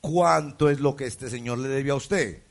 ¿Cuánto 0.00 0.70
es 0.70 0.80
lo 0.80 0.96
que 0.96 1.06
este 1.06 1.30
señor 1.30 1.58
le 1.58 1.68
debe 1.68 1.90
a 1.90 1.96
usted? 1.96 2.42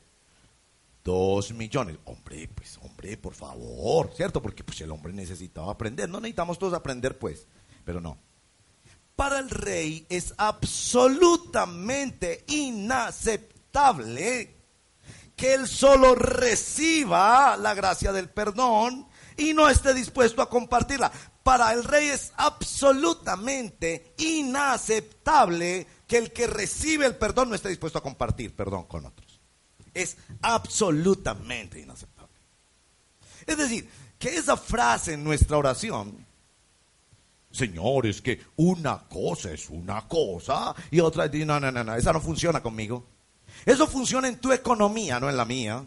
Dos 1.02 1.52
millones. 1.52 1.98
Hombre, 2.04 2.48
pues, 2.54 2.78
hombre, 2.82 3.16
por 3.16 3.34
favor, 3.34 4.12
¿cierto? 4.14 4.42
Porque 4.42 4.64
pues 4.64 4.80
el 4.80 4.90
hombre 4.90 5.12
necesitaba 5.12 5.72
aprender. 5.72 6.08
No 6.08 6.20
necesitamos 6.20 6.58
todos 6.58 6.74
aprender, 6.74 7.18
pues, 7.18 7.46
pero 7.84 8.00
no. 8.00 8.18
Para 9.14 9.38
el 9.38 9.48
rey 9.48 10.04
es 10.08 10.34
absolutamente 10.36 12.44
inaceptable 12.48 14.56
que 15.36 15.54
él 15.54 15.68
solo 15.68 16.14
reciba 16.14 17.56
la 17.56 17.74
gracia 17.74 18.12
del 18.12 18.28
perdón 18.28 19.06
y 19.36 19.54
no 19.54 19.68
esté 19.68 19.94
dispuesto 19.94 20.42
a 20.42 20.50
compartirla. 20.50 21.12
Para 21.42 21.72
el 21.72 21.84
rey 21.84 22.08
es 22.08 22.32
absolutamente 22.36 24.14
inaceptable 24.18 25.86
que 26.06 26.18
el 26.18 26.32
que 26.32 26.46
recibe 26.46 27.06
el 27.06 27.16
perdón 27.16 27.48
no 27.48 27.54
esté 27.54 27.68
dispuesto 27.68 27.98
a 27.98 28.02
compartir 28.02 28.54
perdón 28.54 28.84
con 28.84 29.06
otros. 29.06 29.40
Es 29.92 30.16
absolutamente 30.42 31.80
inaceptable. 31.80 32.34
Es 33.46 33.56
decir, 33.56 33.88
que 34.18 34.36
esa 34.36 34.56
frase 34.56 35.14
en 35.14 35.24
nuestra 35.24 35.56
oración, 35.56 36.26
Señor, 37.50 38.06
es 38.06 38.20
que 38.20 38.40
una 38.56 38.98
cosa 39.08 39.52
es 39.52 39.68
una 39.70 40.06
cosa 40.06 40.74
y 40.90 41.00
otra, 41.00 41.28
no, 41.28 41.60
no, 41.60 41.72
no, 41.72 41.84
no, 41.84 41.94
esa 41.94 42.12
no 42.12 42.20
funciona 42.20 42.62
conmigo. 42.62 43.06
Eso 43.64 43.86
funciona 43.86 44.28
en 44.28 44.38
tu 44.38 44.52
economía, 44.52 45.18
no 45.18 45.30
en 45.30 45.36
la 45.36 45.44
mía. 45.44 45.84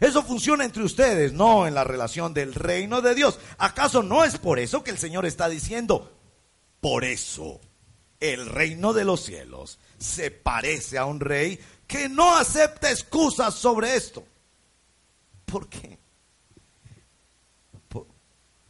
Eso 0.00 0.22
funciona 0.22 0.64
entre 0.64 0.82
ustedes, 0.82 1.32
no 1.32 1.66
en 1.66 1.74
la 1.74 1.84
relación 1.84 2.34
del 2.34 2.54
reino 2.54 3.00
de 3.00 3.14
Dios. 3.14 3.38
¿Acaso 3.56 4.02
no 4.02 4.24
es 4.24 4.38
por 4.38 4.58
eso 4.58 4.82
que 4.82 4.90
el 4.90 4.98
Señor 4.98 5.24
está 5.24 5.48
diciendo, 5.48 6.12
por 6.80 7.04
eso 7.04 7.60
el 8.20 8.46
reino 8.46 8.92
de 8.92 9.04
los 9.04 9.24
cielos 9.24 9.78
se 9.98 10.30
parece 10.30 10.98
a 10.98 11.04
un 11.04 11.20
rey 11.20 11.58
que 11.86 12.08
no 12.08 12.36
acepta 12.36 12.90
excusas 12.90 13.54
sobre 13.54 13.94
esto. 13.96 14.24
¿Por 15.44 15.68
qué? 15.68 15.98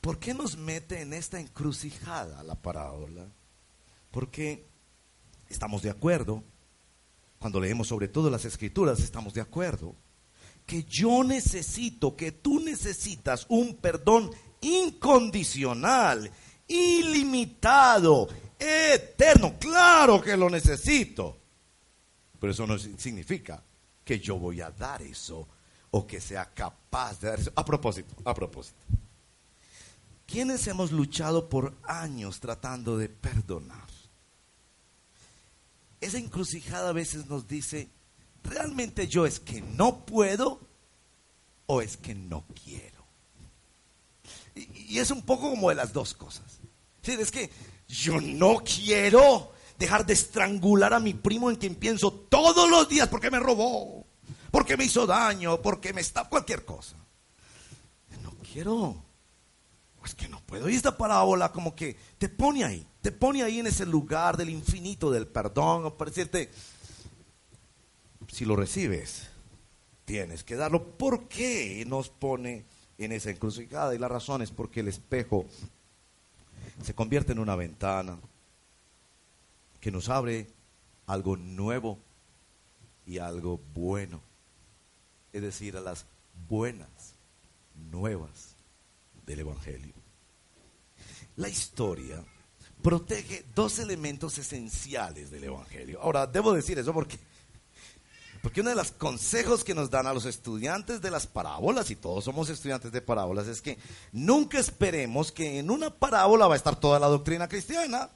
¿Por, 0.00 0.20
qué 0.20 0.34
nos 0.34 0.56
mete 0.56 1.00
en 1.00 1.12
esta 1.12 1.40
encrucijada 1.40 2.42
la 2.44 2.54
parábola? 2.54 3.26
Porque 4.12 4.64
estamos 5.48 5.82
de 5.82 5.90
acuerdo, 5.90 6.44
cuando 7.40 7.58
leemos 7.58 7.88
sobre 7.88 8.06
todo 8.06 8.30
las 8.30 8.44
escrituras, 8.44 9.00
estamos 9.00 9.34
de 9.34 9.40
acuerdo, 9.40 9.96
que 10.64 10.84
yo 10.84 11.24
necesito, 11.24 12.14
que 12.14 12.30
tú 12.30 12.60
necesitas 12.60 13.46
un 13.48 13.78
perdón 13.78 14.30
incondicional, 14.60 16.30
ilimitado, 16.68 18.28
eterno. 18.58 19.58
Claro 19.58 20.20
que 20.20 20.36
lo 20.36 20.50
necesito. 20.50 21.36
Pero 22.38 22.52
eso 22.52 22.66
no 22.66 22.78
significa 22.78 23.62
que 24.04 24.20
yo 24.20 24.38
voy 24.38 24.60
a 24.60 24.70
dar 24.70 25.02
eso 25.02 25.48
o 25.90 26.06
que 26.06 26.20
sea 26.20 26.50
capaz 26.52 27.20
de 27.20 27.28
dar 27.28 27.40
eso. 27.40 27.52
A 27.56 27.64
propósito, 27.64 28.14
a 28.24 28.34
propósito. 28.34 28.78
¿Quiénes 30.26 30.66
hemos 30.66 30.90
luchado 30.90 31.48
por 31.48 31.74
años 31.84 32.40
tratando 32.40 32.98
de 32.98 33.08
perdonar? 33.08 33.86
Esa 36.00 36.18
encrucijada 36.18 36.90
a 36.90 36.92
veces 36.92 37.26
nos 37.26 37.48
dice, 37.48 37.88
¿realmente 38.42 39.08
yo 39.08 39.24
es 39.24 39.40
que 39.40 39.62
no 39.62 40.04
puedo 40.04 40.60
o 41.66 41.80
es 41.80 41.96
que 41.96 42.14
no 42.14 42.44
quiero? 42.64 43.04
Y, 44.54 44.98
es 44.98 45.10
un 45.10 45.22
poco 45.22 45.50
como 45.50 45.68
de 45.68 45.76
las 45.76 45.92
dos 45.92 46.14
cosas. 46.14 46.60
Sí, 47.02 47.12
es 47.12 47.30
que 47.30 47.50
yo 47.88 48.20
no 48.20 48.62
quiero 48.64 49.52
dejar 49.78 50.06
de 50.06 50.14
estrangular 50.14 50.94
a 50.94 51.00
mi 51.00 51.14
primo 51.14 51.50
en 51.50 51.56
quien 51.56 51.74
pienso 51.74 52.12
todos 52.12 52.68
los 52.70 52.88
días 52.88 53.08
porque 53.08 53.30
me 53.30 53.40
robó, 53.40 54.06
porque 54.50 54.76
me 54.76 54.84
hizo 54.84 55.06
daño, 55.06 55.60
porque 55.60 55.92
me 55.92 56.00
está 56.00 56.28
cualquier 56.28 56.64
cosa. 56.64 56.96
No 58.22 58.32
quiero. 58.52 59.02
Es 60.04 60.14
que 60.14 60.28
no 60.28 60.40
puedo. 60.40 60.68
Y 60.68 60.76
esta 60.76 60.96
parábola 60.96 61.50
como 61.50 61.74
que 61.74 61.96
te 62.18 62.28
pone 62.28 62.64
ahí, 62.64 62.86
te 63.02 63.10
pone 63.10 63.42
ahí 63.42 63.58
en 63.58 63.66
ese 63.66 63.84
lugar 63.84 64.36
del 64.36 64.50
infinito 64.50 65.10
del 65.10 65.26
perdón, 65.26 65.96
para 65.96 66.12
si 68.28 68.44
lo 68.44 68.56
recibes, 68.56 69.28
tienes 70.04 70.44
que 70.44 70.56
darlo. 70.56 70.96
¿Por 70.96 71.28
qué 71.28 71.84
nos 71.86 72.08
pone 72.08 72.64
en 72.98 73.12
esa 73.12 73.30
encrucijada? 73.30 73.94
Y 73.94 73.98
la 73.98 74.08
razón 74.08 74.42
es 74.42 74.50
porque 74.50 74.80
el 74.80 74.88
espejo 74.88 75.46
se 76.82 76.94
convierte 76.94 77.32
en 77.32 77.38
una 77.38 77.56
ventana 77.56 78.18
que 79.80 79.90
nos 79.90 80.08
abre 80.08 80.46
algo 81.06 81.36
nuevo 81.36 81.98
y 83.06 83.18
algo 83.18 83.60
bueno. 83.74 84.20
Es 85.32 85.42
decir, 85.42 85.76
a 85.76 85.80
las 85.80 86.06
buenas 86.48 87.14
nuevas 87.90 88.56
del 89.26 89.40
Evangelio. 89.40 89.94
La 91.36 91.48
historia 91.48 92.24
protege 92.82 93.44
dos 93.54 93.78
elementos 93.78 94.38
esenciales 94.38 95.30
del 95.30 95.44
Evangelio. 95.44 96.00
Ahora, 96.00 96.26
debo 96.26 96.52
decir 96.52 96.78
eso 96.78 96.92
porque 96.92 97.18
porque 98.46 98.60
uno 98.60 98.70
de 98.70 98.76
los 98.76 98.92
consejos 98.92 99.64
que 99.64 99.74
nos 99.74 99.90
dan 99.90 100.06
a 100.06 100.14
los 100.14 100.24
estudiantes 100.24 101.02
de 101.02 101.10
las 101.10 101.26
parábolas, 101.26 101.90
y 101.90 101.96
todos 101.96 102.22
somos 102.22 102.48
estudiantes 102.48 102.92
de 102.92 103.02
parábolas, 103.02 103.48
es 103.48 103.60
que 103.60 103.76
nunca 104.12 104.60
esperemos 104.60 105.32
que 105.32 105.58
en 105.58 105.68
una 105.68 105.90
parábola 105.90 106.46
va 106.46 106.54
a 106.54 106.56
estar 106.56 106.78
toda 106.78 107.00
la 107.00 107.08
doctrina 107.08 107.48
cristiana, 107.48 108.08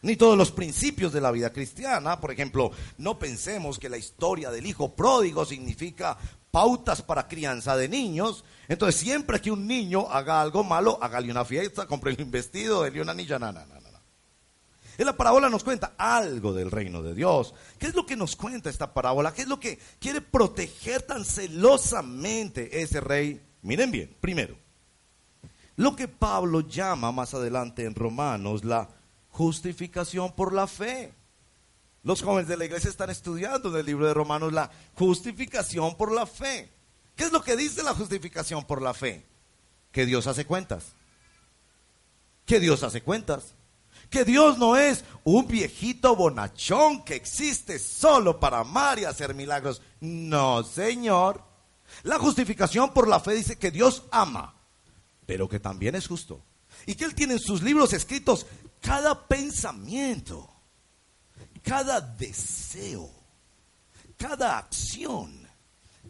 ni 0.00 0.16
todos 0.16 0.38
los 0.38 0.50
principios 0.50 1.12
de 1.12 1.20
la 1.20 1.30
vida 1.30 1.52
cristiana. 1.52 2.18
Por 2.18 2.30
ejemplo, 2.30 2.70
no 2.96 3.18
pensemos 3.18 3.78
que 3.78 3.90
la 3.90 3.98
historia 3.98 4.50
del 4.50 4.64
hijo 4.64 4.94
pródigo 4.94 5.44
significa 5.44 6.16
pautas 6.50 7.02
para 7.02 7.28
crianza 7.28 7.76
de 7.76 7.90
niños. 7.90 8.46
Entonces, 8.66 8.98
siempre 8.98 9.42
que 9.42 9.50
un 9.50 9.66
niño 9.66 10.08
haga 10.10 10.40
algo 10.40 10.64
malo, 10.64 10.98
hágale 11.02 11.30
una 11.30 11.44
fiesta, 11.44 11.86
compre 11.86 12.16
un 12.18 12.30
vestido, 12.30 12.84
déle 12.84 13.02
una 13.02 13.12
anilla, 13.12 13.38
no, 13.38 13.75
En 14.98 15.06
la 15.06 15.16
parábola 15.16 15.50
nos 15.50 15.64
cuenta 15.64 15.94
algo 15.98 16.54
del 16.54 16.70
reino 16.70 17.02
de 17.02 17.14
Dios. 17.14 17.54
¿Qué 17.78 17.86
es 17.86 17.94
lo 17.94 18.06
que 18.06 18.16
nos 18.16 18.34
cuenta 18.34 18.70
esta 18.70 18.94
parábola? 18.94 19.34
¿Qué 19.34 19.42
es 19.42 19.48
lo 19.48 19.60
que 19.60 19.78
quiere 19.98 20.20
proteger 20.20 21.02
tan 21.02 21.24
celosamente 21.24 22.80
ese 22.80 23.00
rey? 23.00 23.42
Miren 23.62 23.90
bien, 23.90 24.16
primero, 24.20 24.56
lo 25.76 25.94
que 25.94 26.08
Pablo 26.08 26.60
llama 26.60 27.12
más 27.12 27.34
adelante 27.34 27.84
en 27.84 27.94
Romanos 27.94 28.64
la 28.64 28.88
justificación 29.30 30.32
por 30.32 30.54
la 30.54 30.66
fe. 30.66 31.12
Los 32.02 32.22
jóvenes 32.22 32.48
de 32.48 32.56
la 32.56 32.64
iglesia 32.64 32.88
están 32.88 33.10
estudiando 33.10 33.68
en 33.68 33.80
el 33.80 33.86
libro 33.86 34.06
de 34.06 34.14
Romanos 34.14 34.52
la 34.52 34.70
justificación 34.94 35.96
por 35.96 36.12
la 36.12 36.24
fe. 36.24 36.72
¿Qué 37.16 37.24
es 37.24 37.32
lo 37.32 37.42
que 37.42 37.56
dice 37.56 37.82
la 37.82 37.94
justificación 37.94 38.64
por 38.64 38.80
la 38.80 38.94
fe? 38.94 39.26
Que 39.92 40.06
Dios 40.06 40.26
hace 40.26 40.46
cuentas. 40.46 40.94
Que 42.46 42.60
Dios 42.60 42.82
hace 42.82 43.02
cuentas 43.02 43.55
que 44.10 44.24
Dios 44.24 44.58
no 44.58 44.76
es 44.76 45.04
un 45.24 45.46
viejito 45.46 46.14
bonachón 46.14 47.04
que 47.04 47.14
existe 47.14 47.78
solo 47.78 48.38
para 48.38 48.60
amar 48.60 48.98
y 48.98 49.04
hacer 49.04 49.34
milagros. 49.34 49.82
No, 50.00 50.62
Señor. 50.62 51.44
La 52.02 52.18
justificación 52.18 52.92
por 52.92 53.08
la 53.08 53.20
fe 53.20 53.34
dice 53.34 53.56
que 53.58 53.70
Dios 53.70 54.04
ama, 54.10 54.54
pero 55.24 55.48
que 55.48 55.60
también 55.60 55.94
es 55.94 56.06
justo. 56.06 56.42
Y 56.84 56.94
que 56.94 57.04
Él 57.04 57.14
tiene 57.14 57.34
en 57.34 57.40
sus 57.40 57.62
libros 57.62 57.92
escritos 57.92 58.46
cada 58.80 59.26
pensamiento, 59.26 60.48
cada 61.62 62.00
deseo, 62.00 63.10
cada 64.16 64.58
acción, 64.58 65.48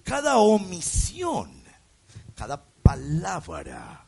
cada 0.04 0.37
omisión, 0.37 1.62
cada 2.35 2.62
palabra. 2.82 4.05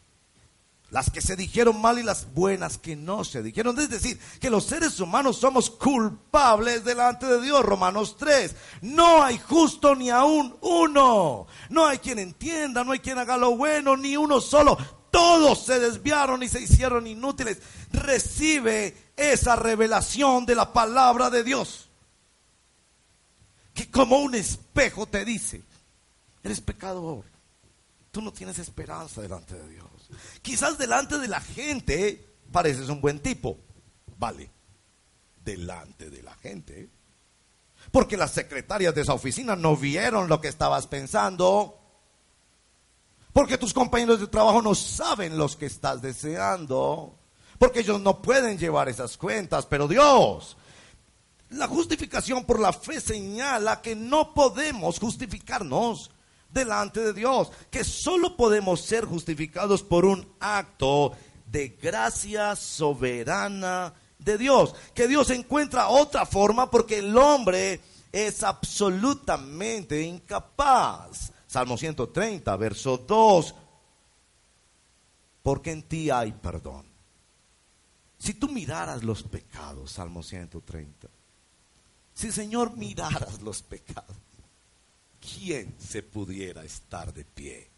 Las 0.90 1.10
que 1.10 1.20
se 1.20 1.36
dijeron 1.36 1.80
mal 1.80 1.98
y 1.98 2.02
las 2.02 2.32
buenas 2.32 2.78
que 2.78 2.96
no 2.96 3.22
se 3.22 3.42
dijeron. 3.42 3.78
Es 3.78 3.90
decir, 3.90 4.18
que 4.40 4.48
los 4.48 4.64
seres 4.64 4.98
humanos 5.00 5.36
somos 5.36 5.70
culpables 5.70 6.82
delante 6.82 7.26
de 7.26 7.42
Dios. 7.42 7.62
Romanos 7.62 8.16
3. 8.18 8.56
No 8.82 9.22
hay 9.22 9.38
justo 9.38 9.94
ni 9.94 10.08
aún 10.08 10.56
uno. 10.62 11.46
No 11.68 11.86
hay 11.86 11.98
quien 11.98 12.18
entienda, 12.18 12.84
no 12.84 12.92
hay 12.92 13.00
quien 13.00 13.18
haga 13.18 13.36
lo 13.36 13.54
bueno, 13.54 13.98
ni 13.98 14.16
uno 14.16 14.40
solo. 14.40 14.78
Todos 15.10 15.64
se 15.64 15.78
desviaron 15.78 16.42
y 16.42 16.48
se 16.48 16.62
hicieron 16.62 17.06
inútiles. 17.06 17.58
Recibe 17.92 18.96
esa 19.14 19.56
revelación 19.56 20.46
de 20.46 20.54
la 20.54 20.72
palabra 20.72 21.28
de 21.28 21.44
Dios. 21.44 21.90
Que 23.74 23.90
como 23.90 24.18
un 24.18 24.34
espejo 24.34 25.06
te 25.06 25.24
dice, 25.26 25.62
eres 26.42 26.62
pecador. 26.62 27.24
Tú 28.10 28.22
no 28.22 28.32
tienes 28.32 28.58
esperanza 28.58 29.20
delante 29.20 29.54
de 29.54 29.68
Dios. 29.68 29.87
Quizás 30.42 30.78
delante 30.78 31.18
de 31.18 31.28
la 31.28 31.40
gente 31.40 32.28
pareces 32.50 32.88
un 32.88 33.00
buen 33.00 33.20
tipo. 33.20 33.58
Vale, 34.18 34.50
delante 35.44 36.10
de 36.10 36.22
la 36.22 36.34
gente. 36.36 36.90
Porque 37.90 38.16
las 38.16 38.32
secretarias 38.32 38.94
de 38.94 39.02
esa 39.02 39.14
oficina 39.14 39.56
no 39.56 39.76
vieron 39.76 40.28
lo 40.28 40.40
que 40.40 40.48
estabas 40.48 40.86
pensando. 40.86 41.78
Porque 43.32 43.58
tus 43.58 43.72
compañeros 43.72 44.20
de 44.20 44.26
trabajo 44.26 44.62
no 44.62 44.74
saben 44.74 45.38
los 45.38 45.56
que 45.56 45.66
estás 45.66 46.02
deseando. 46.02 47.18
Porque 47.58 47.80
ellos 47.80 48.00
no 48.00 48.20
pueden 48.20 48.58
llevar 48.58 48.88
esas 48.88 49.16
cuentas. 49.16 49.66
Pero 49.66 49.88
Dios, 49.88 50.56
la 51.50 51.66
justificación 51.66 52.44
por 52.44 52.60
la 52.60 52.72
fe 52.72 53.00
señala 53.00 53.80
que 53.80 53.94
no 53.94 54.34
podemos 54.34 54.98
justificarnos 54.98 56.10
delante 56.48 57.00
de 57.00 57.12
Dios, 57.12 57.50
que 57.70 57.84
solo 57.84 58.36
podemos 58.36 58.80
ser 58.80 59.04
justificados 59.04 59.82
por 59.82 60.04
un 60.04 60.26
acto 60.40 61.12
de 61.46 61.68
gracia 61.68 62.56
soberana 62.56 63.94
de 64.18 64.38
Dios, 64.38 64.74
que 64.94 65.08
Dios 65.08 65.30
encuentra 65.30 65.88
otra 65.88 66.26
forma 66.26 66.70
porque 66.70 66.98
el 66.98 67.16
hombre 67.16 67.80
es 68.12 68.42
absolutamente 68.42 70.02
incapaz. 70.02 71.32
Salmo 71.46 71.78
130, 71.78 72.56
verso 72.56 72.98
2, 72.98 73.54
porque 75.42 75.70
en 75.70 75.82
ti 75.82 76.10
hay 76.10 76.32
perdón. 76.32 76.86
Si 78.18 78.34
tú 78.34 78.48
miraras 78.48 79.04
los 79.04 79.22
pecados, 79.22 79.92
Salmo 79.92 80.22
130, 80.22 81.08
si 82.12 82.32
Señor 82.32 82.76
miraras 82.76 83.40
los 83.42 83.62
pecados, 83.62 84.16
¿quién 85.34 85.74
se 85.78 86.02
pudiera 86.02 86.64
estar 86.64 87.12
de 87.12 87.24
pie? 87.24 87.70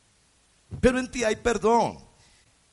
Pero 0.81 0.99
en 0.99 1.11
ti 1.11 1.25
hay 1.25 1.37
perdón. 1.37 1.99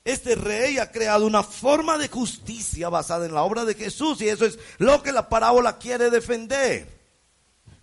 Este 0.04 0.36
rey 0.36 0.78
ha 0.78 0.90
creado 0.90 1.26
una 1.26 1.44
forma 1.44 1.98
de 1.98 2.08
justicia 2.08 2.88
basada 2.88 3.26
en 3.26 3.34
la 3.34 3.44
obra 3.44 3.66
de 3.66 3.74
Jesús 3.74 4.22
y 4.22 4.30
eso 4.30 4.46
es 4.46 4.58
lo 4.78 5.04
que 5.04 5.12
la 5.12 5.28
parábola 5.28 5.78
quiere 5.78 6.10
defender. 6.10 6.96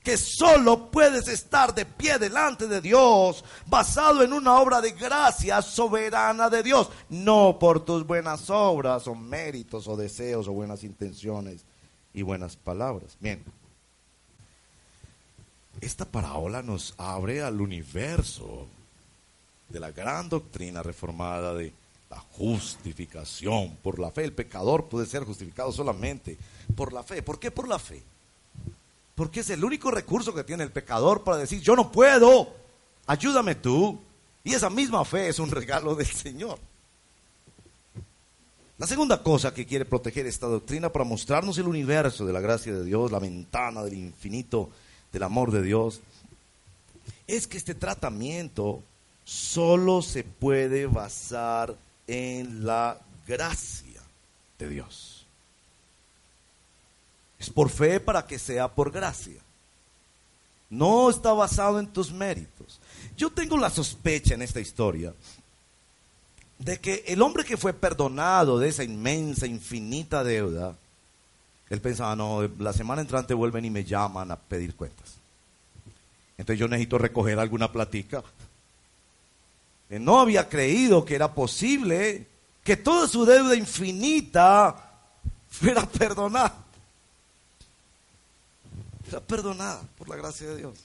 Que 0.03 0.17
solo 0.17 0.91
puedes 0.91 1.29
estar 1.29 1.75
de 1.75 1.85
pie 1.85 2.19
delante 2.19 2.67
de 2.67 2.81
Dios 2.81 3.45
basado 3.67 4.23
en 4.23 4.33
una 4.33 4.59
obra 4.59 4.81
de 4.81 4.93
gracia 4.93 5.61
soberana 5.63 6.49
de 6.49 6.63
Dios, 6.63 6.91
no 7.09 7.59
por 7.59 7.85
tus 7.85 8.07
buenas 8.07 8.49
obras 8.49 9.07
o 9.07 9.15
méritos 9.15 9.87
o 9.89 9.97
deseos 9.97 10.49
o 10.49 10.53
buenas 10.53 10.85
intenciones 10.85 11.65
y 12.15 12.23
buenas 12.23 12.57
palabras. 12.57 13.17
Bien, 13.21 13.43
esta 15.81 16.05
parábola 16.05 16.63
nos 16.63 16.95
abre 16.99 17.43
al 17.43 17.61
universo 17.61 18.67
de 19.69 19.81
la 19.81 19.91
gran 19.91 20.29
doctrina 20.29 20.83
reformada 20.83 21.55
de 21.55 21.73
la 22.11 22.19
justificación 22.19 23.77
por 23.83 23.99
la 23.99 24.11
fe. 24.11 24.25
El 24.25 24.33
pecador 24.33 24.87
puede 24.87 25.07
ser 25.07 25.25
justificado 25.25 25.73
solamente 25.73 26.39
por 26.77 26.93
la 26.93 27.03
fe. 27.03 27.23
¿Por 27.23 27.39
qué 27.39 27.51
por 27.51 27.69
la 27.69 27.79
fe? 27.79 28.03
Porque 29.15 29.41
es 29.41 29.51
el 29.51 29.65
único 29.65 29.91
recurso 29.91 30.35
que 30.35 30.45
tiene 30.45 30.65
el 30.65 30.73
pecador 30.73 31.23
para 31.23 31.39
decir, 31.39 31.61
yo 31.61 31.77
no 31.77 31.91
puedo, 31.91 32.53
ayúdame 33.07 33.55
tú. 33.55 34.01
Y 34.43 34.55
esa 34.55 34.71
misma 34.71 35.05
fe 35.05 35.29
es 35.29 35.39
un 35.39 35.51
regalo 35.51 35.95
del 35.95 36.07
Señor. 36.07 36.59
La 38.77 38.87
segunda 38.89 39.23
cosa 39.23 39.55
que 39.55 39.67
quiere 39.67 39.85
proteger 39.85 40.27
esta 40.27 40.49
doctrina 40.49 40.91
para 40.91 41.05
mostrarnos 41.05 41.57
el 41.59 41.69
universo 41.69 42.27
de 42.27 42.33
la 42.33 42.41
gracia 42.41 42.75
de 42.75 42.85
Dios, 42.85 43.13
la 43.13 43.21
ventana 43.21 43.85
del 43.85 43.95
infinito 43.95 44.71
del 45.15 45.23
amor 45.23 45.53
de 45.53 45.63
Dios, 45.63 46.01
es 47.27 47.47
que 47.47 47.57
este 47.57 47.75
tratamiento 47.75 48.83
solo 49.25 50.03
se 50.03 50.25
puede 50.25 50.87
basar 50.87 51.75
en 52.07 52.67
la 52.67 53.01
gracia 53.27 54.03
de 54.59 54.69
Dios. 54.69 55.25
Es 57.39 57.49
por 57.49 57.71
fe 57.71 58.01
para 58.01 58.27
que 58.27 58.39
sea 58.39 58.69
por 58.69 58.91
gracia. 58.91 59.41
No 60.69 61.09
está 61.09 61.33
basado 61.33 61.79
en 61.79 61.87
tus 61.87 62.11
méritos. 62.11 62.81
Yo 63.17 63.31
tengo 63.31 63.57
la 63.57 63.71
sospecha 63.71 64.35
en 64.35 64.43
esta 64.43 64.61
historia 64.61 65.15
de 66.59 66.79
que 66.81 67.05
el 67.07 67.23
hombre 67.23 67.45
que 67.45 67.57
fue 67.57 67.73
perdonado 67.73 68.59
de 68.59 68.69
esa 68.69 68.83
inmensa, 68.83 69.47
infinita 69.47 70.25
deuda, 70.25 70.77
él 71.71 71.81
pensaba, 71.81 72.15
no, 72.15 72.43
la 72.59 72.73
semana 72.73 73.03
entrante 73.03 73.35
vuelven 73.35 73.65
y 73.65 73.71
me 73.71 73.85
llaman 73.85 74.31
a 74.31 74.37
pedir 74.37 74.75
cuentas. 74.75 75.15
Entonces 76.37 76.59
yo 76.59 76.69
necesito 76.69 76.99
recoger 76.99 77.39
alguna 77.39 77.71
platica. 77.73 78.23
Él 79.89 80.05
no 80.05 80.21
había 80.21 80.49
creído 80.49 81.05
que 81.05 81.15
era 81.15 81.33
posible 81.33 82.27
que 82.63 82.77
toda 82.77 83.07
su 83.09 83.25
deuda 83.25 83.55
infinita 83.55 84.93
fuera 85.49 85.87
perdonada. 85.87 86.55
Era 89.09 89.21
perdonada 89.21 89.83
por 89.97 90.09
la 90.09 90.17
gracia 90.17 90.49
de 90.49 90.57
Dios. 90.57 90.79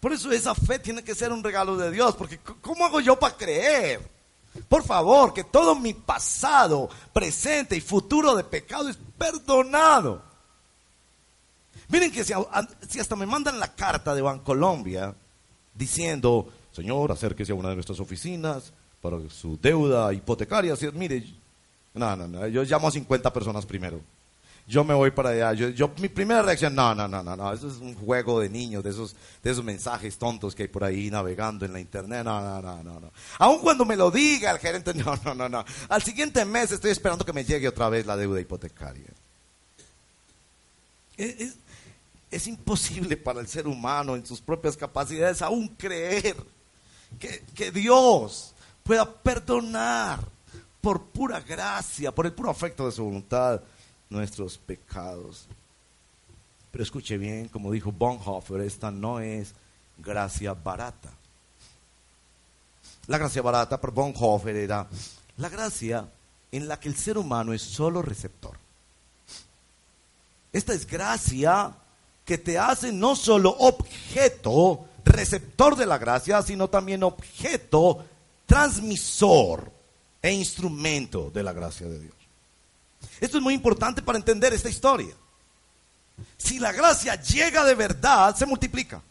Por 0.00 0.12
eso 0.12 0.30
esa 0.30 0.54
fe 0.54 0.78
tiene 0.78 1.02
que 1.02 1.14
ser 1.14 1.32
un 1.32 1.42
regalo 1.42 1.76
de 1.76 1.90
Dios, 1.90 2.14
porque 2.14 2.38
¿cómo 2.38 2.84
hago 2.84 3.00
yo 3.00 3.18
para 3.18 3.36
creer? 3.36 4.17
Por 4.68 4.82
favor, 4.82 5.32
que 5.32 5.44
todo 5.44 5.74
mi 5.74 5.94
pasado, 5.94 6.88
presente 7.12 7.76
y 7.76 7.80
futuro 7.80 8.34
de 8.34 8.44
pecado 8.44 8.88
es 8.88 8.98
perdonado. 9.16 10.22
Miren 11.88 12.12
que 12.12 12.24
si, 12.24 12.32
hasta 13.00 13.16
me 13.16 13.26
mandan 13.26 13.58
la 13.58 13.74
carta 13.74 14.14
de 14.14 14.22
Bancolombia 14.22 15.14
diciendo, 15.74 16.48
señor, 16.72 17.12
acérquese 17.12 17.52
a 17.52 17.54
una 17.54 17.70
de 17.70 17.76
nuestras 17.76 18.00
oficinas 18.00 18.72
para 19.00 19.16
su 19.30 19.58
deuda 19.60 20.12
hipotecaria. 20.12 20.74
mire, 20.92 21.24
no, 21.94 22.16
no, 22.16 22.28
no, 22.28 22.46
yo 22.48 22.62
llamo 22.64 22.88
a 22.88 22.90
50 22.90 23.32
personas 23.32 23.64
primero 23.64 24.00
yo 24.68 24.84
me 24.84 24.92
voy 24.92 25.10
para 25.10 25.30
allá. 25.30 25.54
Yo, 25.54 25.90
mi 25.98 26.08
primera 26.10 26.42
reacción, 26.42 26.74
no, 26.74 26.94
no, 26.94 27.08
no, 27.08 27.22
no, 27.22 27.34
no, 27.34 27.52
eso 27.54 27.68
es 27.68 27.78
un 27.78 27.94
juego 27.94 28.40
de 28.40 28.50
niños, 28.50 28.84
de 28.84 28.90
esos, 28.90 29.16
de 29.42 29.50
esos 29.50 29.64
mensajes 29.64 30.18
tontos 30.18 30.54
que 30.54 30.64
hay 30.64 30.68
por 30.68 30.84
ahí 30.84 31.10
navegando 31.10 31.64
en 31.64 31.72
la 31.72 31.80
internet, 31.80 32.22
no, 32.22 32.38
no, 32.38 32.60
no, 32.60 32.82
no, 32.82 33.00
no. 33.00 33.10
Aun 33.38 33.60
cuando 33.60 33.86
me 33.86 33.96
lo 33.96 34.10
diga 34.10 34.50
el 34.50 34.58
gerente, 34.58 34.92
no, 35.04 35.16
no, 35.24 35.34
no, 35.34 35.48
no. 35.48 35.64
Al 35.88 36.02
siguiente 36.02 36.44
mes 36.44 36.70
estoy 36.70 36.90
esperando 36.90 37.24
que 37.24 37.32
me 37.32 37.44
llegue 37.44 37.66
otra 37.66 37.88
vez 37.88 38.04
la 38.04 38.16
deuda 38.16 38.40
hipotecaria. 38.40 39.08
Es, 41.16 41.54
es 42.30 42.46
imposible 42.46 43.16
para 43.16 43.40
el 43.40 43.48
ser 43.48 43.66
humano 43.66 44.16
en 44.16 44.26
sus 44.26 44.42
propias 44.42 44.76
capacidades 44.76 45.40
aún 45.40 45.68
creer 45.68 46.36
que, 47.18 47.42
que 47.54 47.72
Dios 47.72 48.54
pueda 48.82 49.10
perdonar 49.10 50.20
por 50.82 51.04
pura 51.04 51.40
gracia, 51.40 52.14
por 52.14 52.26
el 52.26 52.32
puro 52.32 52.50
afecto 52.50 52.84
de 52.84 52.92
su 52.92 53.02
voluntad 53.02 53.62
nuestros 54.10 54.58
pecados. 54.58 55.46
Pero 56.70 56.84
escuche 56.84 57.18
bien, 57.18 57.48
como 57.48 57.72
dijo 57.72 57.92
Bonhoeffer, 57.92 58.60
esta 58.60 58.90
no 58.90 59.20
es 59.20 59.54
gracia 59.96 60.54
barata. 60.54 61.10
La 63.06 63.18
gracia 63.18 63.42
barata 63.42 63.80
por 63.80 63.92
Bonhoeffer 63.92 64.56
era 64.56 64.86
la 65.38 65.48
gracia 65.48 66.08
en 66.52 66.68
la 66.68 66.78
que 66.78 66.88
el 66.88 66.96
ser 66.96 67.18
humano 67.18 67.52
es 67.52 67.62
solo 67.62 68.02
receptor. 68.02 68.56
Esta 70.52 70.72
es 70.72 70.86
gracia 70.86 71.74
que 72.24 72.38
te 72.38 72.58
hace 72.58 72.92
no 72.92 73.16
solo 73.16 73.50
objeto, 73.58 74.86
receptor 75.04 75.76
de 75.76 75.86
la 75.86 75.98
gracia, 75.98 76.42
sino 76.42 76.68
también 76.68 77.02
objeto, 77.02 78.04
transmisor 78.46 79.72
e 80.20 80.32
instrumento 80.32 81.30
de 81.30 81.42
la 81.42 81.52
gracia 81.52 81.86
de 81.86 82.00
Dios. 82.00 82.17
Esto 83.20 83.38
es 83.38 83.42
muy 83.42 83.54
importante 83.54 84.02
para 84.02 84.18
entender 84.18 84.52
esta 84.52 84.68
historia. 84.68 85.14
Si 86.36 86.58
la 86.58 86.72
gracia 86.72 87.20
llega 87.20 87.64
de 87.64 87.74
verdad, 87.74 88.34
se 88.36 88.46
multiplica. 88.46 89.02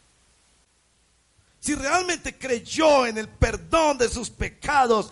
Si 1.60 1.74
realmente 1.74 2.36
creyó 2.38 3.06
en 3.06 3.18
el 3.18 3.28
perdón 3.28 3.98
de 3.98 4.08
sus 4.08 4.30
pecados, 4.30 5.10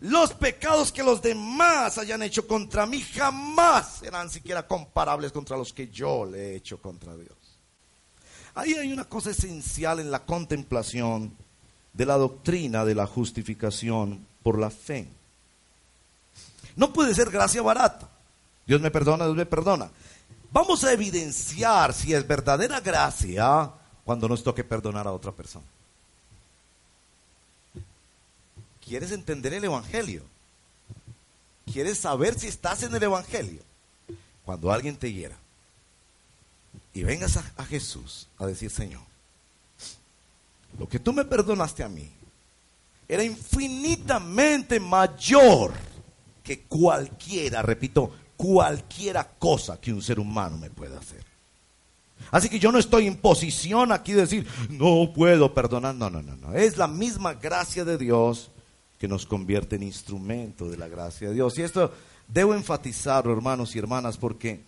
los 0.00 0.32
pecados 0.34 0.92
que 0.92 1.02
los 1.02 1.22
demás 1.22 1.98
hayan 1.98 2.22
hecho 2.22 2.46
contra 2.46 2.86
mí 2.86 3.00
jamás 3.00 3.98
serán 4.00 4.30
siquiera 4.30 4.66
comparables 4.66 5.32
contra 5.32 5.56
los 5.56 5.72
que 5.72 5.88
yo 5.88 6.26
le 6.26 6.50
he 6.52 6.56
hecho 6.56 6.80
contra 6.80 7.16
Dios. 7.16 7.36
Ahí 8.54 8.74
hay 8.74 8.92
una 8.92 9.04
cosa 9.04 9.30
esencial 9.30 10.00
en 10.00 10.10
la 10.10 10.24
contemplación 10.24 11.32
de 11.92 12.06
la 12.06 12.16
doctrina 12.16 12.84
de 12.84 12.94
la 12.94 13.06
justificación 13.06 14.26
por 14.42 14.58
la 14.58 14.70
fe. 14.70 15.08
No 16.76 16.92
puede 16.92 17.14
ser 17.14 17.30
gracia 17.30 17.62
barata. 17.62 18.10
Dios 18.66 18.80
me 18.80 18.90
perdona, 18.90 19.24
Dios 19.24 19.36
me 19.36 19.46
perdona. 19.46 19.90
Vamos 20.50 20.84
a 20.84 20.92
evidenciar 20.92 21.92
si 21.92 22.14
es 22.14 22.26
verdadera 22.26 22.80
gracia 22.80 23.70
cuando 24.04 24.28
nos 24.28 24.42
toque 24.42 24.64
perdonar 24.64 25.06
a 25.06 25.12
otra 25.12 25.32
persona. 25.32 25.66
¿Quieres 28.84 29.10
entender 29.12 29.54
el 29.54 29.64
Evangelio? 29.64 30.22
¿Quieres 31.72 31.98
saber 31.98 32.38
si 32.38 32.46
estás 32.46 32.82
en 32.84 32.94
el 32.94 33.02
Evangelio? 33.02 33.60
Cuando 34.44 34.70
alguien 34.70 34.96
te 34.96 35.12
hiera 35.12 35.36
y 36.94 37.02
vengas 37.02 37.36
a, 37.36 37.64
Jesús 37.66 38.28
a 38.38 38.46
decir, 38.46 38.70
Señor, 38.70 39.02
lo 40.78 40.88
que 40.88 41.00
tú 41.00 41.12
me 41.12 41.24
perdonaste 41.24 41.82
a 41.82 41.88
mí 41.88 42.10
era 43.08 43.24
infinitamente 43.24 44.78
mayor 44.78 45.74
que 46.42 46.60
cualquiera, 46.60 47.60
repito, 47.62 48.12
cualquiera 48.36 49.28
cosa 49.38 49.80
que 49.80 49.92
un 49.92 50.02
ser 50.02 50.20
humano 50.20 50.58
me 50.58 50.70
pueda 50.70 50.98
hacer. 50.98 51.24
Así 52.30 52.48
que 52.48 52.58
yo 52.58 52.72
no 52.72 52.78
estoy 52.78 53.06
en 53.06 53.16
posición 53.16 53.92
aquí 53.92 54.12
de 54.12 54.22
decir, 54.22 54.46
no 54.70 55.12
puedo 55.14 55.52
perdonar. 55.52 55.94
No, 55.94 56.10
no, 56.10 56.22
no, 56.22 56.36
no. 56.36 56.54
Es 56.54 56.76
la 56.76 56.88
misma 56.88 57.34
gracia 57.34 57.84
de 57.84 57.98
Dios 57.98 58.50
que 58.98 59.08
nos 59.08 59.26
convierte 59.26 59.76
en 59.76 59.82
instrumento 59.82 60.68
de 60.68 60.76
la 60.76 60.88
gracia 60.88 61.28
de 61.28 61.34
Dios. 61.34 61.56
Y 61.58 61.62
esto 61.62 61.92
debo 62.26 62.54
enfatizarlo, 62.54 63.32
hermanos 63.32 63.74
y 63.76 63.78
hermanas, 63.78 64.16
porque 64.16 64.60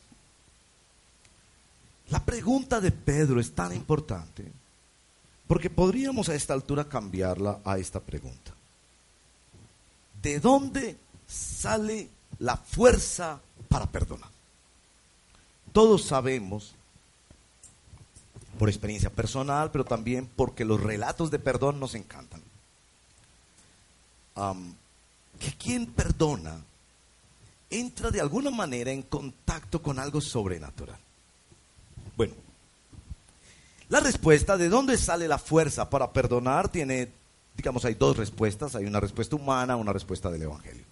la 2.11 2.25
pregunta 2.25 2.81
de 2.81 2.93
Pedro 2.93 3.41
es 3.41 3.53
tan 3.53 3.75
importante, 3.75 4.45
porque 5.47 5.71
podríamos 5.71 6.29
a 6.29 6.35
esta 6.35 6.55
altura 6.55 6.85
cambiarla 6.85 7.61
a 7.65 7.79
esta 7.79 8.01
pregunta. 8.01 8.53
¿De 10.23 10.41
dónde 10.41 10.97
sale 11.27 12.09
la 12.39 12.57
fuerza 12.57 13.41
para 13.69 13.87
perdonar? 13.87 14.31
Todos 15.73 16.05
sabemos, 16.05 16.75
por 18.59 18.69
experiencia 18.69 19.11
personal, 19.11 19.71
pero 19.71 19.85
también 19.85 20.29
porque 20.35 20.65
los 20.65 20.83
relatos 20.83 21.31
de 21.31 21.39
perdón 21.39 21.79
nos 21.79 21.95
encantan 21.95 22.43
que 25.39 25.53
quien 25.55 25.87
perdona 25.87 26.61
entra 27.71 28.11
de 28.11 28.21
alguna 28.21 28.51
manera 28.51 28.93
en 28.93 29.03
contacto 29.03 29.83
con 29.83 29.99
algo 29.99 30.21
sobrenatural. 30.21 30.99
Bueno, 32.17 32.35
la 33.89 34.01
respuesta 34.01 34.57
de 34.57 34.69
dónde 34.69 34.97
sale 34.97 35.29
la 35.29 35.39
fuerza 35.39 35.91
para 35.91 36.13
perdonar 36.13 36.69
tiene, 36.69 37.09
digamos, 37.57 37.85
hay 37.85 37.95
dos 37.95 38.17
respuestas. 38.17 38.75
Hay 38.75 38.85
una 38.85 39.01
respuesta 39.01 39.37
humana, 39.37 39.77
una 39.77 39.93
respuesta 39.93 40.31
del 40.31 40.43
Evangelio. 40.43 40.85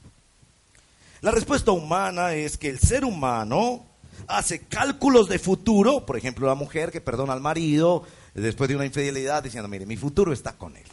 La 1.22 1.30
respuesta 1.30 1.70
humana 1.70 2.34
es 2.34 2.58
que 2.58 2.68
el 2.68 2.78
ser 2.78 3.04
humano 3.04 3.84
hace 4.28 4.60
cálculos 4.60 5.28
de 5.28 5.38
futuro, 5.38 6.04
por 6.04 6.16
ejemplo, 6.16 6.46
la 6.46 6.54
mujer 6.54 6.90
que 6.90 7.00
perdona 7.00 7.32
al 7.32 7.40
marido 7.40 8.02
después 8.34 8.68
de 8.68 8.76
una 8.76 8.84
infidelidad 8.84 9.42
diciendo, 9.42 9.68
mire, 9.68 9.86
mi 9.86 9.96
futuro 9.96 10.32
está 10.32 10.52
con 10.52 10.76
él. 10.76 10.84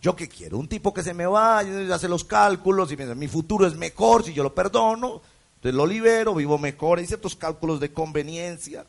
¿Yo 0.00 0.16
qué 0.16 0.28
quiero? 0.28 0.58
Un 0.58 0.68
tipo 0.68 0.94
que 0.94 1.02
se 1.02 1.14
me 1.14 1.26
vaya, 1.26 1.94
hace 1.94 2.08
los 2.08 2.24
cálculos 2.24 2.90
y 2.92 2.96
piensa, 2.96 3.14
mi 3.14 3.28
futuro 3.28 3.66
es 3.66 3.74
mejor 3.74 4.24
si 4.24 4.32
yo 4.32 4.42
lo 4.42 4.54
perdono, 4.54 5.20
entonces 5.56 5.74
lo 5.74 5.86
libero, 5.86 6.34
vivo 6.34 6.58
mejor. 6.58 6.98
Hay 6.98 7.06
ciertos 7.06 7.34
cálculos 7.34 7.80
de 7.80 7.92
conveniencia. 7.92 8.86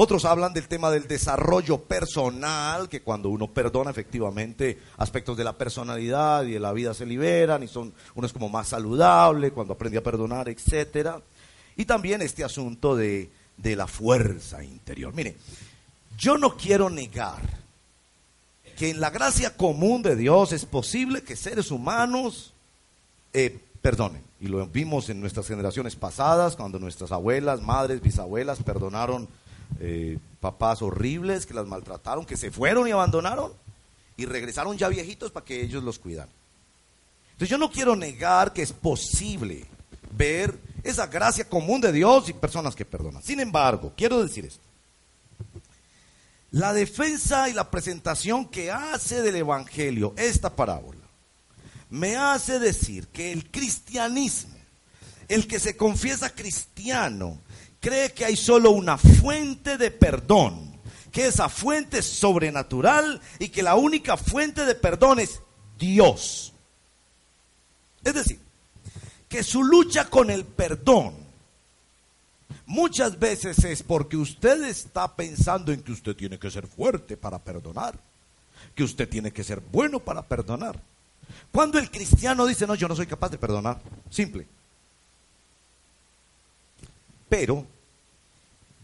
Otros 0.00 0.24
hablan 0.24 0.54
del 0.54 0.68
tema 0.68 0.92
del 0.92 1.08
desarrollo 1.08 1.82
personal, 1.82 2.88
que 2.88 3.02
cuando 3.02 3.30
uno 3.30 3.48
perdona 3.48 3.90
efectivamente 3.90 4.78
aspectos 4.96 5.36
de 5.36 5.42
la 5.42 5.58
personalidad 5.58 6.44
y 6.44 6.52
de 6.52 6.60
la 6.60 6.72
vida 6.72 6.94
se 6.94 7.04
liberan 7.04 7.64
y 7.64 7.66
son 7.66 7.92
uno 8.14 8.24
es 8.24 8.32
como 8.32 8.48
más 8.48 8.68
saludable 8.68 9.50
cuando 9.50 9.74
aprende 9.74 9.98
a 9.98 10.02
perdonar, 10.04 10.48
etcétera. 10.48 11.20
Y 11.74 11.84
también 11.84 12.22
este 12.22 12.44
asunto 12.44 12.94
de, 12.94 13.28
de 13.56 13.74
la 13.74 13.88
fuerza 13.88 14.62
interior. 14.62 15.12
Mire, 15.14 15.36
yo 16.16 16.38
no 16.38 16.56
quiero 16.56 16.90
negar 16.90 17.42
que 18.76 18.90
en 18.90 19.00
la 19.00 19.10
gracia 19.10 19.56
común 19.56 20.02
de 20.02 20.14
Dios 20.14 20.52
es 20.52 20.64
posible 20.64 21.24
que 21.24 21.34
seres 21.34 21.72
humanos 21.72 22.54
eh, 23.32 23.58
perdonen. 23.82 24.22
Y 24.38 24.46
lo 24.46 24.64
vimos 24.68 25.08
en 25.08 25.20
nuestras 25.20 25.48
generaciones 25.48 25.96
pasadas, 25.96 26.54
cuando 26.54 26.78
nuestras 26.78 27.10
abuelas, 27.10 27.62
madres, 27.62 28.00
bisabuelas 28.00 28.62
perdonaron 28.62 29.26
eh, 29.80 30.18
papás 30.40 30.82
horribles 30.82 31.46
que 31.46 31.54
las 31.54 31.66
maltrataron, 31.66 32.24
que 32.24 32.36
se 32.36 32.50
fueron 32.50 32.88
y 32.88 32.90
abandonaron 32.90 33.52
y 34.16 34.26
regresaron 34.26 34.76
ya 34.76 34.88
viejitos 34.88 35.30
para 35.30 35.46
que 35.46 35.62
ellos 35.62 35.82
los 35.84 35.98
cuidan. 35.98 36.28
Entonces 37.32 37.50
yo 37.50 37.58
no 37.58 37.70
quiero 37.70 37.94
negar 37.94 38.52
que 38.52 38.62
es 38.62 38.72
posible 38.72 39.64
ver 40.16 40.58
esa 40.82 41.06
gracia 41.06 41.48
común 41.48 41.80
de 41.80 41.92
Dios 41.92 42.28
y 42.28 42.32
personas 42.32 42.74
que 42.74 42.84
perdonan. 42.84 43.22
Sin 43.22 43.38
embargo, 43.40 43.92
quiero 43.96 44.22
decir 44.22 44.44
esto. 44.44 44.62
La 46.50 46.72
defensa 46.72 47.48
y 47.48 47.52
la 47.52 47.70
presentación 47.70 48.46
que 48.48 48.70
hace 48.70 49.22
del 49.22 49.36
Evangelio 49.36 50.14
esta 50.16 50.54
parábola 50.54 50.98
me 51.90 52.16
hace 52.16 52.58
decir 52.58 53.06
que 53.08 53.32
el 53.32 53.50
cristianismo, 53.50 54.56
el 55.28 55.46
que 55.46 55.58
se 55.58 55.76
confiesa 55.76 56.34
cristiano, 56.34 57.38
cree 57.80 58.12
que 58.12 58.24
hay 58.24 58.36
solo 58.36 58.70
una 58.70 58.98
fuente 58.98 59.76
de 59.76 59.90
perdón, 59.90 60.78
que 61.12 61.26
esa 61.26 61.48
fuente 61.48 61.98
es 61.98 62.06
sobrenatural 62.06 63.20
y 63.38 63.48
que 63.48 63.62
la 63.62 63.76
única 63.76 64.16
fuente 64.16 64.64
de 64.64 64.74
perdón 64.74 65.20
es 65.20 65.40
Dios. 65.78 66.52
Es 68.04 68.14
decir, 68.14 68.40
que 69.28 69.42
su 69.42 69.62
lucha 69.62 70.08
con 70.08 70.30
el 70.30 70.44
perdón 70.44 71.28
Muchas 72.68 73.18
veces 73.18 73.64
es 73.64 73.82
porque 73.82 74.18
usted 74.18 74.62
está 74.64 75.16
pensando 75.16 75.72
en 75.72 75.82
que 75.82 75.92
usted 75.92 76.14
tiene 76.14 76.38
que 76.38 76.50
ser 76.50 76.66
fuerte 76.66 77.16
para 77.16 77.38
perdonar, 77.38 77.98
que 78.74 78.84
usted 78.84 79.08
tiene 79.08 79.32
que 79.32 79.42
ser 79.42 79.60
bueno 79.60 80.00
para 80.00 80.20
perdonar. 80.20 80.78
Cuando 81.50 81.78
el 81.78 81.90
cristiano 81.90 82.44
dice, 82.44 82.66
no, 82.66 82.74
yo 82.74 82.86
no 82.86 82.94
soy 82.94 83.06
capaz 83.06 83.30
de 83.30 83.38
perdonar, 83.38 83.80
simple. 84.10 84.46
Pero 87.28 87.66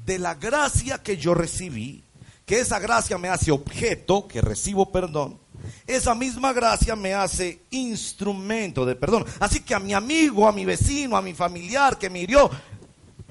de 0.04 0.18
la 0.18 0.34
gracia 0.34 1.02
que 1.02 1.16
yo 1.16 1.34
recibí, 1.34 2.02
que 2.46 2.60
esa 2.60 2.78
gracia 2.78 3.16
me 3.18 3.28
hace 3.28 3.50
objeto, 3.50 4.28
que 4.28 4.40
recibo 4.40 4.92
perdón, 4.92 5.38
esa 5.86 6.14
misma 6.14 6.52
gracia 6.52 6.94
me 6.94 7.14
hace 7.14 7.60
instrumento 7.70 8.84
de 8.84 8.96
perdón. 8.96 9.24
Así 9.40 9.60
que 9.60 9.74
a 9.74 9.78
mi 9.78 9.94
amigo, 9.94 10.46
a 10.46 10.52
mi 10.52 10.64
vecino, 10.64 11.16
a 11.16 11.22
mi 11.22 11.34
familiar 11.34 11.98
que 11.98 12.10
me 12.10 12.20
hirió, 12.20 12.50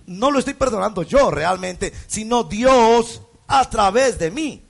no 0.08 0.32
lo 0.32 0.40
estoy 0.40 0.54
perdonando 0.56 1.04
yo 1.04 1.30
realmente, 1.32 1.94
sino 2.08 2.44
Dios 2.44 3.22
a 3.48 3.70
través 3.70 4.18
de 4.18 4.32
mí. 4.32 4.62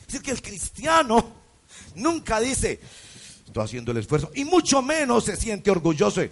Es 0.00 0.06
decir, 0.06 0.22
que 0.22 0.30
el 0.30 0.42
cristiano 0.42 1.32
nunca 1.96 2.38
dice, 2.40 2.80
haciendo 3.62 3.92
el 3.92 3.98
esfuerzo, 3.98 4.30
y 4.34 4.44
mucho 4.44 4.82
menos 4.82 5.24
se 5.24 5.36
siente 5.36 5.70
orgulloso 5.70 6.22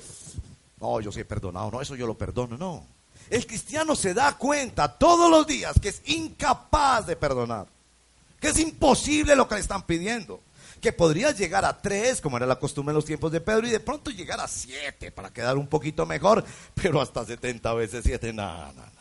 no, 0.80 1.00
yo 1.00 1.10
he 1.18 1.24
perdonado, 1.24 1.70
no, 1.70 1.80
eso 1.80 1.96
yo 1.96 2.06
lo 2.06 2.18
perdono, 2.18 2.58
no. 2.58 2.86
El 3.30 3.46
cristiano 3.46 3.96
se 3.96 4.12
da 4.12 4.36
cuenta 4.36 4.88
todos 4.98 5.30
los 5.30 5.46
días 5.46 5.80
que 5.80 5.88
es 5.88 6.02
incapaz 6.04 7.06
de 7.06 7.16
perdonar, 7.16 7.66
que 8.38 8.48
es 8.48 8.58
imposible 8.58 9.34
lo 9.34 9.48
que 9.48 9.54
le 9.54 9.62
están 9.62 9.84
pidiendo 9.84 10.40
que 10.84 10.92
podría 10.92 11.30
llegar 11.30 11.64
a 11.64 11.80
tres, 11.80 12.20
como 12.20 12.36
era 12.36 12.44
la 12.44 12.58
costumbre 12.58 12.90
en 12.90 12.96
los 12.96 13.06
tiempos 13.06 13.32
de 13.32 13.40
Pedro, 13.40 13.66
y 13.66 13.70
de 13.70 13.80
pronto 13.80 14.10
llegar 14.10 14.38
a 14.38 14.46
siete 14.46 15.10
para 15.10 15.32
quedar 15.32 15.56
un 15.56 15.66
poquito 15.66 16.04
mejor, 16.04 16.44
pero 16.74 17.00
hasta 17.00 17.24
setenta 17.24 17.72
veces 17.72 18.04
siete, 18.04 18.34
nada, 18.34 18.70
nada. 18.76 18.92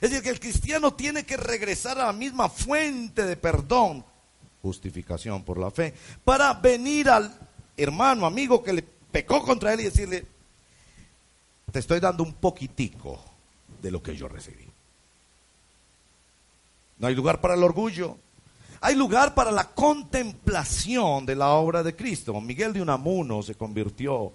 Es 0.00 0.10
decir, 0.10 0.22
que 0.22 0.30
el 0.30 0.40
cristiano 0.40 0.94
tiene 0.94 1.26
que 1.26 1.36
regresar 1.36 1.98
a 1.98 2.06
la 2.06 2.12
misma 2.14 2.48
fuente 2.48 3.26
de 3.26 3.36
perdón, 3.36 4.06
justificación 4.62 5.44
por 5.44 5.58
la 5.58 5.70
fe, 5.70 5.94
para 6.24 6.54
venir 6.54 7.08
al 7.08 7.32
hermano, 7.76 8.26
amigo 8.26 8.62
que 8.62 8.72
le 8.72 8.82
pecó 8.82 9.42
contra 9.42 9.72
él 9.72 9.80
y 9.80 9.84
decirle, 9.84 10.26
te 11.70 11.78
estoy 11.78 12.00
dando 12.00 12.22
un 12.22 12.34
poquitico 12.34 13.18
de 13.80 13.90
lo 13.90 14.02
que 14.02 14.16
yo 14.16 14.28
recibí. 14.28 14.66
No 16.98 17.06
hay 17.06 17.14
lugar 17.14 17.40
para 17.40 17.54
el 17.54 17.62
orgullo, 17.62 18.18
hay 18.82 18.94
lugar 18.94 19.34
para 19.34 19.50
la 19.50 19.64
contemplación 19.70 21.26
de 21.26 21.34
la 21.36 21.50
obra 21.50 21.82
de 21.82 21.96
Cristo. 21.96 22.38
Miguel 22.40 22.72
de 22.72 22.82
Unamuno 22.82 23.42
se 23.42 23.54
convirtió 23.54 24.32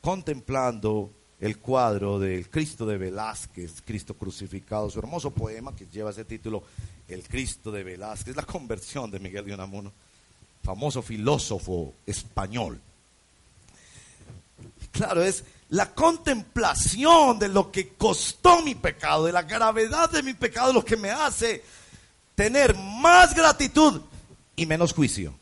contemplando 0.00 1.10
el 1.40 1.58
cuadro 1.58 2.18
del 2.18 2.50
Cristo 2.50 2.84
de 2.84 2.98
Velázquez, 2.98 3.82
Cristo 3.84 4.14
crucificado, 4.14 4.90
su 4.90 4.98
hermoso 4.98 5.30
poema 5.30 5.74
que 5.74 5.86
lleva 5.86 6.10
ese 6.10 6.24
título, 6.24 6.64
El 7.06 7.22
Cristo 7.22 7.70
de 7.70 7.84
Velázquez, 7.84 8.34
la 8.34 8.42
conversión 8.42 9.10
de 9.10 9.20
Miguel 9.20 9.44
de 9.44 9.54
Unamuno, 9.54 9.92
famoso 10.62 11.00
filósofo 11.00 11.94
español. 12.06 12.80
Claro, 14.90 15.22
es 15.22 15.44
la 15.70 15.94
contemplación 15.94 17.38
de 17.38 17.48
lo 17.48 17.70
que 17.70 17.90
costó 17.90 18.62
mi 18.62 18.74
pecado, 18.74 19.26
de 19.26 19.32
la 19.32 19.42
gravedad 19.42 20.10
de 20.10 20.24
mi 20.24 20.34
pecado, 20.34 20.72
lo 20.72 20.84
que 20.84 20.96
me 20.96 21.10
hace 21.10 21.62
tener 22.34 22.74
más 22.74 23.34
gratitud 23.34 24.00
y 24.56 24.66
menos 24.66 24.92
juicio. 24.92 25.37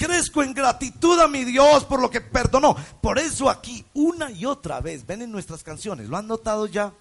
Crezco 0.00 0.42
en 0.42 0.54
gratitud 0.54 1.20
a 1.20 1.28
mi 1.28 1.44
Dios 1.44 1.84
por 1.84 2.00
lo 2.00 2.08
que 2.08 2.22
perdonó. 2.22 2.74
Por 3.02 3.18
eso 3.18 3.50
aquí, 3.50 3.84
una 3.92 4.30
y 4.30 4.46
otra 4.46 4.80
vez, 4.80 5.06
ven 5.06 5.20
en 5.20 5.30
nuestras 5.30 5.62
canciones, 5.62 6.08
¿lo 6.08 6.16
han 6.16 6.26
notado 6.26 6.66
ya? 6.66 6.94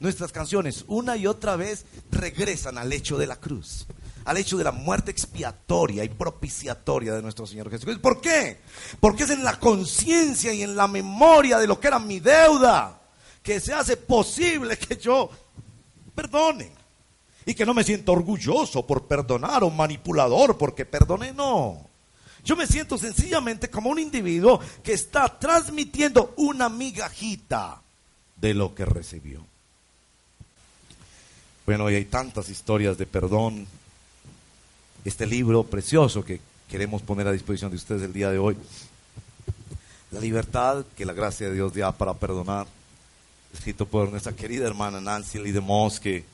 Nuestras 0.00 0.32
canciones, 0.32 0.84
una 0.88 1.16
y 1.16 1.28
otra 1.28 1.54
vez, 1.54 1.86
regresan 2.10 2.76
al 2.76 2.92
hecho 2.92 3.18
de 3.18 3.28
la 3.28 3.36
cruz, 3.36 3.86
al 4.24 4.36
hecho 4.36 4.58
de 4.58 4.64
la 4.64 4.72
muerte 4.72 5.12
expiatoria 5.12 6.02
y 6.02 6.08
propiciatoria 6.08 7.14
de 7.14 7.22
nuestro 7.22 7.46
Señor 7.46 7.70
Jesucristo. 7.70 8.02
¿Por 8.02 8.20
qué? 8.20 8.60
Porque 8.98 9.22
es 9.22 9.30
en 9.30 9.44
la 9.44 9.60
conciencia 9.60 10.52
y 10.52 10.64
en 10.64 10.74
la 10.74 10.88
memoria 10.88 11.58
de 11.58 11.68
lo 11.68 11.78
que 11.78 11.86
era 11.86 12.00
mi 12.00 12.18
deuda 12.18 13.00
que 13.44 13.60
se 13.60 13.74
hace 13.74 13.96
posible 13.96 14.76
que 14.76 14.96
yo 14.96 15.30
perdone. 16.16 16.72
Y 17.46 17.54
que 17.54 17.64
no 17.64 17.74
me 17.74 17.84
siento 17.84 18.10
orgulloso 18.10 18.84
por 18.84 19.06
perdonar 19.06 19.62
o 19.62 19.70
manipulador 19.70 20.58
porque 20.58 20.84
perdoné, 20.84 21.32
no. 21.32 21.91
Yo 22.44 22.56
me 22.56 22.66
siento 22.66 22.98
sencillamente 22.98 23.70
como 23.70 23.90
un 23.90 23.98
individuo 23.98 24.60
que 24.82 24.92
está 24.92 25.28
transmitiendo 25.38 26.34
una 26.36 26.68
migajita 26.68 27.80
de 28.36 28.54
lo 28.54 28.74
que 28.74 28.84
recibió. 28.84 29.44
Bueno, 31.64 31.88
y 31.90 31.94
hay 31.94 32.04
tantas 32.06 32.48
historias 32.48 32.98
de 32.98 33.06
perdón. 33.06 33.66
Este 35.04 35.26
libro 35.26 35.64
precioso 35.64 36.24
que 36.24 36.40
queremos 36.68 37.02
poner 37.02 37.26
a 37.26 37.32
disposición 37.32 37.70
de 37.70 37.76
ustedes 37.76 38.02
el 38.02 38.12
día 38.12 38.30
de 38.30 38.38
hoy. 38.38 38.56
La 40.10 40.20
libertad 40.20 40.84
que 40.96 41.04
la 41.04 41.12
gracia 41.12 41.48
de 41.48 41.54
Dios 41.54 41.74
da 41.74 41.92
para 41.92 42.14
perdonar. 42.14 42.66
Escrito 43.52 43.86
por 43.86 44.10
nuestra 44.10 44.32
querida 44.32 44.66
hermana 44.66 45.00
Nancy 45.00 45.38
Lee 45.38 45.52
que 46.00 46.24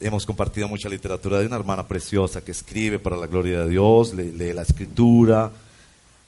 hemos 0.00 0.24
compartido 0.24 0.68
mucha 0.68 0.88
literatura 0.88 1.38
de 1.38 1.46
una 1.46 1.56
hermana 1.56 1.86
preciosa 1.86 2.42
que 2.42 2.52
escribe 2.52 2.98
para 2.98 3.16
la 3.16 3.26
gloria 3.26 3.60
de 3.60 3.70
Dios, 3.70 4.14
lee, 4.14 4.52
la 4.52 4.62
escritura. 4.62 5.50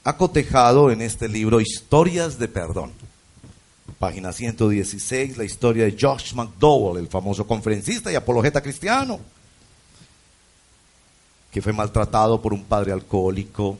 Ha 0.03 0.17
cotejado 0.17 0.91
en 0.91 1.01
este 1.01 1.27
libro 1.27 1.61
historias 1.61 2.37
de 2.37 2.47
perdón. 2.47 2.91
Página 3.99 4.31
116, 4.31 5.37
la 5.37 5.43
historia 5.43 5.85
de 5.85 5.95
Josh 5.99 6.33
McDowell, 6.33 6.97
el 6.97 7.07
famoso 7.07 7.45
conferencista 7.45 8.11
y 8.11 8.15
apologeta 8.15 8.61
cristiano, 8.61 9.19
que 11.51 11.61
fue 11.61 11.71
maltratado 11.71 12.41
por 12.41 12.53
un 12.53 12.63
padre 12.63 12.93
alcohólico 12.93 13.77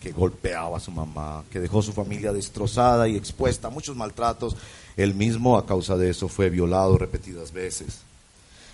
que 0.00 0.10
golpeaba 0.10 0.78
a 0.78 0.80
su 0.80 0.90
mamá, 0.90 1.44
que 1.50 1.60
dejó 1.60 1.82
su 1.82 1.92
familia 1.92 2.32
destrozada 2.32 3.06
y 3.08 3.16
expuesta 3.16 3.68
a 3.68 3.70
muchos 3.70 3.94
maltratos. 3.94 4.56
Él 4.96 5.14
mismo, 5.14 5.56
a 5.56 5.66
causa 5.66 5.96
de 5.96 6.10
eso, 6.10 6.28
fue 6.28 6.48
violado 6.48 6.96
repetidas 6.96 7.52
veces. 7.52 8.00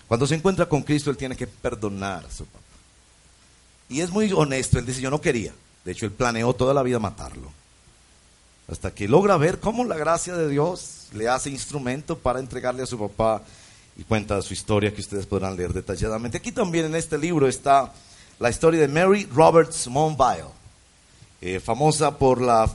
Cuando 0.09 0.27
se 0.27 0.35
encuentra 0.35 0.67
con 0.67 0.83
Cristo, 0.83 1.11
él 1.11 1.17
tiene 1.17 1.37
que 1.37 1.47
perdonar 1.47 2.25
a 2.25 2.31
su 2.31 2.47
papá. 2.47 2.65
Y 3.91 4.01
es 4.01 4.11
muy 4.11 4.33
honesto, 4.33 4.79
él 4.79 4.87
dice, 4.87 5.03
yo 5.03 5.11
no 5.11 5.21
quería. 5.21 5.53
De 5.85 5.93
hecho, 5.93 6.07
él 6.07 6.13
planeó 6.13 6.53
toda 6.55 6.75
la 6.75 6.83
vida 6.83 6.99
matarlo. 6.99 7.53
Hasta 8.71 8.91
que 8.91 9.07
logra 9.07 9.37
ver 9.37 9.61
cómo 9.61 9.85
la 9.85 9.97
gracia 9.97 10.35
de 10.35 10.49
Dios 10.49 11.09
le 11.13 11.29
hace 11.29 11.51
instrumento 11.51 12.19
para 12.19 12.41
entregarle 12.41 12.83
a 12.83 12.87
su 12.87 12.99
papá 12.99 13.43
y 13.97 14.05
cuenta 14.05 14.43
su 14.43 14.53
historia 14.55 14.95
que 14.95 15.01
ustedes 15.01 15.27
podrán 15.27 15.57
leer 15.57 15.73
detalladamente. 15.73 16.39
Aquí 16.39 16.53
también 16.53 16.87
en 16.87 16.95
este 16.95 17.17
libro 17.19 17.49
está 17.49 17.93
la 18.39 18.51
historia 18.51 18.81
de 18.81 18.89
Mary 18.89 19.27
Roberts 19.33 19.89
Monville, 19.89 20.53
eh, 21.41 21.61
famosa 21.61 22.17
por 22.17 22.41
la 22.41 22.71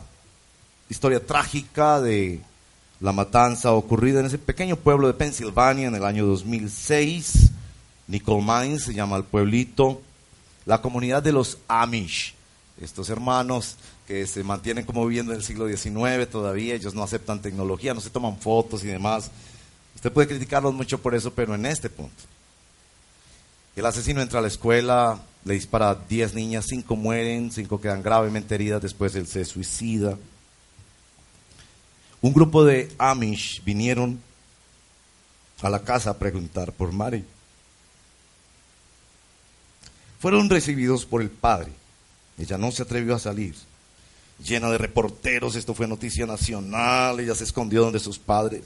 historia 0.89 1.25
trágica 1.25 2.01
de 2.01 2.41
la 3.03 3.11
matanza 3.11 3.73
ocurrida 3.73 4.21
en 4.21 4.27
ese 4.27 4.37
pequeño 4.37 4.77
pueblo 4.77 5.07
de 5.07 5.13
Pensilvania 5.13 5.89
en 5.89 5.95
el 5.95 6.05
año 6.05 6.25
2006. 6.25 7.49
Nicole 8.07 8.41
Mines 8.41 8.83
se 8.83 8.93
llama 8.93 9.17
el 9.17 9.25
pueblito. 9.25 10.01
La 10.65 10.81
comunidad 10.81 11.21
de 11.21 11.33
los 11.33 11.57
Amish, 11.67 12.33
estos 12.79 13.09
hermanos 13.09 13.75
que 14.07 14.25
se 14.25 14.41
mantienen 14.45 14.85
como 14.85 15.05
viviendo 15.05 15.33
en 15.33 15.39
el 15.39 15.43
siglo 15.43 15.67
XIX 15.67 16.29
todavía, 16.29 16.75
ellos 16.75 16.93
no 16.93 17.03
aceptan 17.03 17.41
tecnología, 17.41 17.93
no 17.93 17.99
se 17.99 18.09
toman 18.09 18.37
fotos 18.37 18.85
y 18.85 18.87
demás. 18.87 19.29
Usted 19.95 20.09
puede 20.09 20.29
criticarlos 20.29 20.73
mucho 20.73 20.97
por 20.97 21.13
eso, 21.13 21.33
pero 21.33 21.55
en 21.55 21.65
este 21.65 21.89
punto. 21.89 22.23
El 23.75 23.85
asesino 23.85 24.21
entra 24.21 24.39
a 24.39 24.43
la 24.43 24.47
escuela, 24.47 25.19
le 25.43 25.55
dispara 25.55 25.89
a 25.89 25.95
10 25.95 26.35
niñas, 26.35 26.67
5 26.69 26.95
mueren, 26.95 27.51
5 27.51 27.81
quedan 27.81 28.01
gravemente 28.01 28.55
heridas, 28.55 28.81
después 28.81 29.13
él 29.15 29.27
se 29.27 29.43
suicida 29.43 30.17
un 32.23 32.33
grupo 32.33 32.63
de 32.63 32.89
Amish 32.97 33.61
vinieron 33.65 34.19
a 35.61 35.69
la 35.69 35.83
casa 35.83 36.11
a 36.11 36.17
preguntar 36.17 36.71
por 36.71 36.93
Mary. 36.93 37.25
Fueron 40.19 40.49
recibidos 40.49 41.05
por 41.05 41.21
el 41.21 41.29
padre. 41.29 41.73
Ella 42.39 42.57
no 42.57 42.71
se 42.71 42.83
atrevió 42.83 43.13
a 43.13 43.19
salir. 43.19 43.55
Llena 44.41 44.71
de 44.71 44.77
reporteros, 44.77 45.57
esto 45.57 45.73
fue 45.73 45.85
noticia 45.85 46.25
nacional, 46.25 47.19
ella 47.19 47.35
se 47.35 47.43
escondió 47.43 47.81
donde 47.81 47.99
sus 47.99 48.17
padres. 48.17 48.63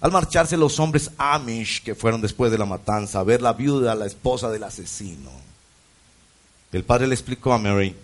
Al 0.00 0.12
marcharse 0.12 0.56
los 0.56 0.78
hombres 0.78 1.10
Amish 1.18 1.82
que 1.82 1.96
fueron 1.96 2.20
después 2.20 2.52
de 2.52 2.58
la 2.58 2.66
matanza 2.66 3.18
a 3.18 3.24
ver 3.24 3.42
la 3.42 3.52
viuda, 3.52 3.96
la 3.96 4.06
esposa 4.06 4.48
del 4.48 4.62
asesino. 4.62 5.32
El 6.70 6.84
padre 6.84 7.08
le 7.08 7.14
explicó 7.14 7.52
a 7.52 7.58
Mary 7.58 7.96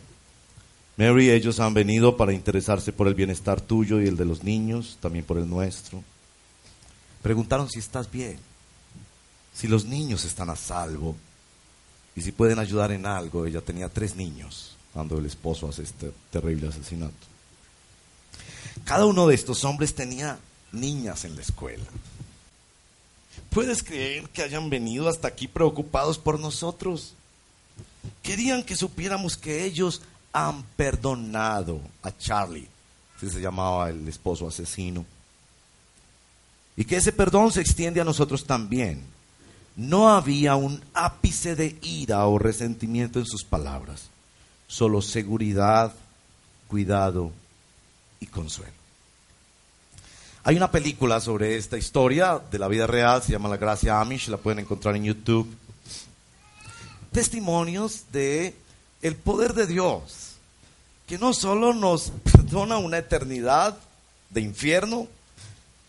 Mary, 0.96 1.30
ellos 1.30 1.58
han 1.58 1.74
venido 1.74 2.16
para 2.16 2.32
interesarse 2.32 2.92
por 2.92 3.08
el 3.08 3.14
bienestar 3.14 3.60
tuyo 3.60 4.00
y 4.00 4.06
el 4.06 4.16
de 4.16 4.26
los 4.26 4.44
niños, 4.44 4.98
también 5.00 5.24
por 5.24 5.38
el 5.38 5.48
nuestro. 5.48 6.02
Preguntaron 7.22 7.70
si 7.70 7.78
estás 7.78 8.10
bien, 8.10 8.38
si 9.54 9.68
los 9.68 9.84
niños 9.84 10.24
están 10.24 10.50
a 10.50 10.56
salvo 10.56 11.16
y 12.14 12.20
si 12.20 12.32
pueden 12.32 12.58
ayudar 12.58 12.92
en 12.92 13.06
algo. 13.06 13.46
Ella 13.46 13.60
tenía 13.60 13.88
tres 13.88 14.16
niños 14.16 14.76
cuando 14.92 15.18
el 15.18 15.26
esposo 15.26 15.68
hace 15.68 15.82
este 15.82 16.12
terrible 16.30 16.68
asesinato. 16.68 17.14
Cada 18.84 19.06
uno 19.06 19.26
de 19.26 19.34
estos 19.34 19.64
hombres 19.64 19.94
tenía 19.94 20.38
niñas 20.72 21.24
en 21.24 21.36
la 21.36 21.42
escuela. 21.42 21.84
¿Puedes 23.50 23.82
creer 23.82 24.28
que 24.30 24.42
hayan 24.42 24.70
venido 24.70 25.08
hasta 25.08 25.28
aquí 25.28 25.46
preocupados 25.46 26.18
por 26.18 26.40
nosotros? 26.40 27.14
Querían 28.22 28.62
que 28.62 28.76
supiéramos 28.76 29.36
que 29.36 29.64
ellos 29.64 30.02
han 30.32 30.62
perdonado 30.76 31.80
a 32.02 32.16
Charlie, 32.16 32.68
si 33.20 33.28
se 33.28 33.40
llamaba 33.40 33.90
el 33.90 34.06
esposo 34.08 34.48
asesino. 34.48 35.04
Y 36.76 36.84
que 36.84 36.96
ese 36.96 37.12
perdón 37.12 37.52
se 37.52 37.60
extiende 37.60 38.00
a 38.00 38.04
nosotros 38.04 38.44
también. 38.44 39.02
No 39.76 40.10
había 40.10 40.56
un 40.56 40.82
ápice 40.94 41.54
de 41.54 41.76
ira 41.82 42.26
o 42.26 42.38
resentimiento 42.38 43.18
en 43.18 43.26
sus 43.26 43.44
palabras, 43.44 44.08
solo 44.66 45.00
seguridad, 45.02 45.94
cuidado 46.68 47.30
y 48.20 48.26
consuelo. 48.26 48.72
Hay 50.44 50.56
una 50.56 50.70
película 50.70 51.20
sobre 51.20 51.56
esta 51.56 51.78
historia 51.78 52.40
de 52.50 52.58
la 52.58 52.68
vida 52.68 52.86
real, 52.86 53.22
se 53.22 53.32
llama 53.32 53.48
La 53.48 53.58
Gracia 53.58 54.00
Amish, 54.00 54.28
la 54.28 54.38
pueden 54.38 54.58
encontrar 54.58 54.96
en 54.96 55.04
YouTube. 55.04 55.48
Testimonios 57.12 58.06
de 58.10 58.54
el 59.02 59.16
poder 59.16 59.52
de 59.52 59.66
Dios, 59.66 60.36
que 61.06 61.18
no 61.18 61.34
solo 61.34 61.74
nos 61.74 62.12
perdona 62.32 62.78
una 62.78 62.98
eternidad 62.98 63.76
de 64.30 64.40
infierno, 64.40 65.08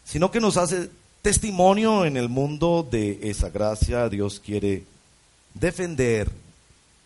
sino 0.04 0.32
que 0.32 0.42
nos 0.42 0.58
hace 0.58 0.90
testimonio 1.22 2.06
en 2.06 2.18
el 2.18 2.28
mundo 2.28 2.86
de 2.90 3.20
esa 3.30 3.50
gracia. 3.50 4.10
Dios 4.10 4.42
quiere 4.44 4.84
defender 5.54 6.30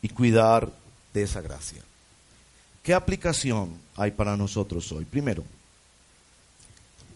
y 0.01 0.09
cuidar 0.09 0.71
de 1.13 1.23
esa 1.23 1.41
gracia. 1.41 1.83
¿Qué 2.81 2.93
aplicación 2.93 3.77
hay 3.95 4.11
para 4.11 4.37
nosotros 4.37 4.91
hoy? 4.91 5.05
Primero, 5.05 5.43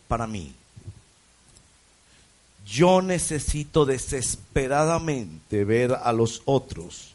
para 0.08 0.28
mí, 0.28 0.54
yo 2.66 3.02
necesito 3.02 3.86
desesperadamente 3.86 5.64
ver 5.64 5.94
a 5.94 6.12
los 6.12 6.42
otros 6.46 7.11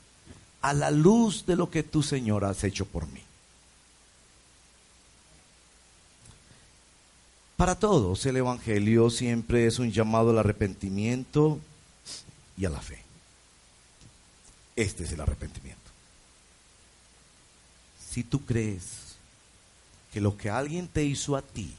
a 0.67 0.73
la 0.73 0.91
luz 0.91 1.47
de 1.47 1.55
lo 1.55 1.71
que 1.71 1.85
tú, 1.85 2.03
Señor, 2.03 2.45
has 2.45 2.65
hecho 2.65 2.87
por 2.87 3.07
mí. 3.07 3.21
Para 7.57 7.77
todos 7.77 8.27
el 8.27 8.39
Evangelio 8.39 9.09
siempre 9.11 9.69
es 9.69 9.79
un 9.79 9.93
llamado 9.93 10.31
al 10.31 10.41
arrepentimiento 10.41 11.61
y 12.59 12.65
a 12.65 12.71
la 12.71 12.81
fe. 12.81 12.99
Este 14.75 15.05
es 15.05 15.13
el 15.13 15.21
arrepentimiento. 15.21 15.89
Si 18.11 18.25
tú 18.25 18.45
crees 18.45 19.15
que 20.13 20.21
lo 20.21 20.37
que 20.37 20.51
alguien 20.51 20.89
te 20.89 21.05
hizo 21.05 21.37
a 21.37 21.43
ti 21.43 21.73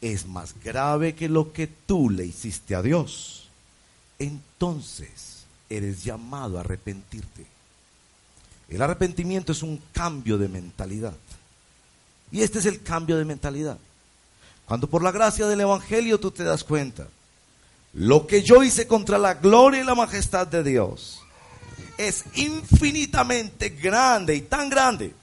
es 0.00 0.26
más 0.26 0.56
grave 0.64 1.14
que 1.14 1.28
lo 1.28 1.52
que 1.52 1.68
tú 1.68 2.10
le 2.10 2.26
hiciste 2.26 2.74
a 2.74 2.82
Dios, 2.82 3.48
entonces 4.18 5.44
eres 5.70 6.02
llamado 6.02 6.58
a 6.58 6.62
arrepentirte. 6.62 7.54
El 8.68 8.82
arrepentimiento 8.82 9.52
es 9.52 9.62
un 9.62 9.80
cambio 9.92 10.38
de 10.38 10.48
mentalidad. 10.48 11.14
Y 12.32 12.42
este 12.42 12.58
es 12.58 12.66
el 12.66 12.82
cambio 12.82 13.16
de 13.16 13.24
mentalidad. 13.24 13.78
Cuando 14.66 14.88
por 14.88 15.02
la 15.02 15.12
gracia 15.12 15.46
del 15.46 15.60
Evangelio 15.60 16.18
tú 16.18 16.30
te 16.30 16.42
das 16.42 16.64
cuenta 16.64 17.06
lo 17.92 18.26
que 18.26 18.42
yo 18.42 18.62
hice 18.62 18.86
contra 18.86 19.16
la 19.16 19.34
gloria 19.34 19.80
y 19.80 19.84
la 19.84 19.94
majestad 19.94 20.46
de 20.46 20.62
Dios 20.62 21.22
es 21.96 22.24
infinitamente 22.34 23.70
grande 23.70 24.34
y 24.34 24.42
tan 24.42 24.68
grande 24.68 25.14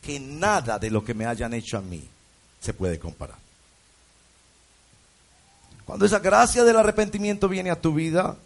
que 0.00 0.20
nada 0.20 0.78
de 0.78 0.90
lo 0.90 1.04
que 1.04 1.14
me 1.14 1.26
hayan 1.26 1.52
hecho 1.54 1.78
a 1.78 1.82
mí 1.82 2.04
se 2.60 2.74
puede 2.74 2.98
comparar. 2.98 3.38
Cuando 5.84 6.06
esa 6.06 6.20
gracia 6.20 6.62
del 6.62 6.76
arrepentimiento 6.76 7.48
viene 7.48 7.70
a 7.70 7.80
tu 7.80 7.92
vida, 7.92 8.36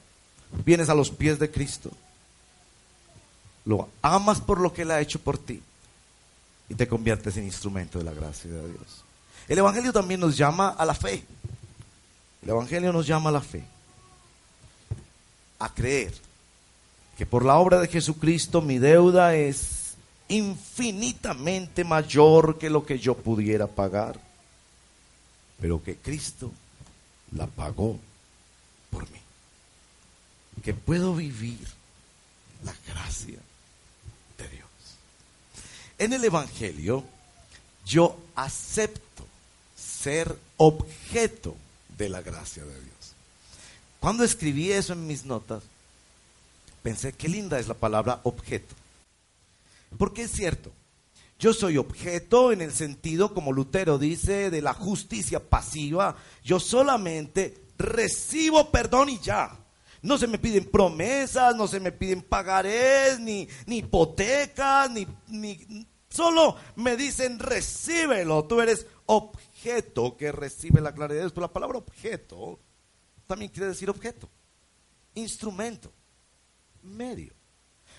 vienes 0.65 0.89
a 0.89 0.95
los 0.95 1.11
pies 1.11 1.39
de 1.39 1.51
Cristo, 1.51 1.91
lo 3.67 3.89
amas 4.01 4.41
por 4.41 4.61
lo 4.61 4.73
que 4.73 4.83
Él 4.83 4.91
ha 4.93 5.01
hecho 5.01 5.21
por 5.21 5.37
ti 5.39 5.61
y 6.69 6.75
te 6.75 6.89
conviertes 6.89 7.37
en 7.37 7.45
instrumento 7.45 7.99
de 7.99 8.05
la 8.05 8.12
gracia 8.12 8.51
de 8.51 8.69
Dios. 8.69 9.05
El 9.49 9.59
Evangelio 9.59 9.93
también 9.93 10.21
nos 10.21 10.37
llama 10.37 10.71
a 10.71 10.85
la 10.85 10.95
fe. 10.95 11.25
El 12.43 12.51
Evangelio 12.51 12.93
nos 12.93 13.07
llama 13.07 13.31
a 13.31 13.33
la 13.33 13.41
fe. 13.41 13.64
A 15.59 15.73
creer 15.73 16.14
que 17.19 17.27
por 17.27 17.45
la 17.45 17.57
obra 17.57 17.81
de 17.81 17.89
Jesucristo 17.89 18.62
mi 18.62 18.79
deuda 18.79 19.35
es 19.35 19.95
infinitamente 20.29 21.85
mayor 21.85 22.59
que 22.59 22.71
lo 22.71 22.85
que 22.85 22.99
yo 22.99 23.17
pudiera 23.17 23.67
pagar, 23.67 24.19
pero 25.61 25.83
que 25.83 25.97
Cristo 25.97 26.53
la 27.33 27.47
pagó 27.47 27.99
por 28.91 29.03
mí. 29.11 29.21
Que 30.62 30.75
puedo 30.75 31.14
vivir 31.14 31.67
la 32.64 32.75
gracia. 32.87 33.39
En 35.99 36.13
el 36.13 36.25
Evangelio 36.25 37.05
yo 37.85 38.19
acepto 38.35 39.25
ser 39.77 40.37
objeto 40.57 41.57
de 41.97 42.09
la 42.09 42.21
gracia 42.21 42.65
de 42.65 42.75
Dios. 42.75 43.13
Cuando 44.01 44.25
escribí 44.25 44.73
eso 44.73 44.93
en 44.93 45.07
mis 45.07 45.25
notas, 45.25 45.63
pensé, 46.83 47.13
qué 47.13 47.29
linda 47.29 47.59
es 47.59 47.69
la 47.69 47.75
palabra 47.75 48.21
objeto. 48.25 48.75
Porque 49.97 50.23
es 50.23 50.33
cierto, 50.33 50.71
yo 51.39 51.53
soy 51.53 51.77
objeto 51.77 52.53
en 52.53 52.61
el 52.61 52.73
sentido, 52.73 53.35
como 53.35 53.53
Lutero 53.53 53.99
dice, 53.99 54.51
de 54.51 54.63
la 54.63 54.75
justicia 54.75 55.41
pasiva. 55.41 56.17
Yo 56.45 56.61
solamente 56.61 57.59
recibo 57.79 58.71
perdón 58.71 59.11
y 59.11 59.19
ya. 59.21 59.57
No 60.03 60.19
se 60.19 60.27
me 60.27 60.39
piden 60.39 60.71
promesas, 60.71 61.55
no 61.57 61.67
se 61.67 61.81
me 61.81 61.93
piden 61.93 62.23
pagarés, 62.23 63.19
ni, 63.21 63.49
hipotecas, 63.67 64.91
ni, 64.91 65.07
ni... 65.29 65.87
Solo 66.09 66.57
me 66.77 66.97
dicen, 66.97 67.39
recíbelo. 67.39 68.45
Tú 68.45 68.61
eres 68.61 68.87
objeto 69.07 70.17
que 70.17 70.33
recibe 70.33 70.81
la 70.81 70.95
claridad 70.95 71.19
de 71.19 71.25
Dios. 71.25 71.33
Pero 71.33 71.47
la 71.47 71.53
palabra 71.53 71.79
objeto 71.79 72.59
también 73.27 73.51
quiere 73.51 73.69
decir 73.69 73.91
objeto. 73.91 74.29
Instrumento. 75.15 75.93
Medio. 76.83 77.35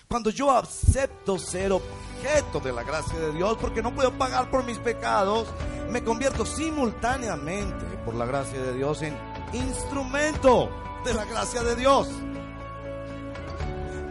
Cuando 0.08 0.30
yo 0.30 0.50
acepto 0.50 1.38
ser 1.38 1.70
objeto 1.70 2.60
de 2.60 2.72
la 2.72 2.82
gracia 2.82 3.18
de 3.18 3.32
Dios, 3.32 3.58
porque 3.60 3.82
no 3.82 3.94
puedo 3.94 4.16
pagar 4.16 4.50
por 4.50 4.64
mis 4.64 4.78
pecados, 4.78 5.46
me 5.90 6.02
convierto 6.02 6.46
simultáneamente, 6.46 7.84
por 8.06 8.14
la 8.14 8.24
gracia 8.24 8.58
de 8.58 8.74
Dios, 8.74 9.02
en 9.02 9.14
instrumento 9.52 10.70
de 11.04 11.14
la 11.14 11.24
gracia 11.24 11.62
de 11.62 11.76
Dios. 11.76 12.08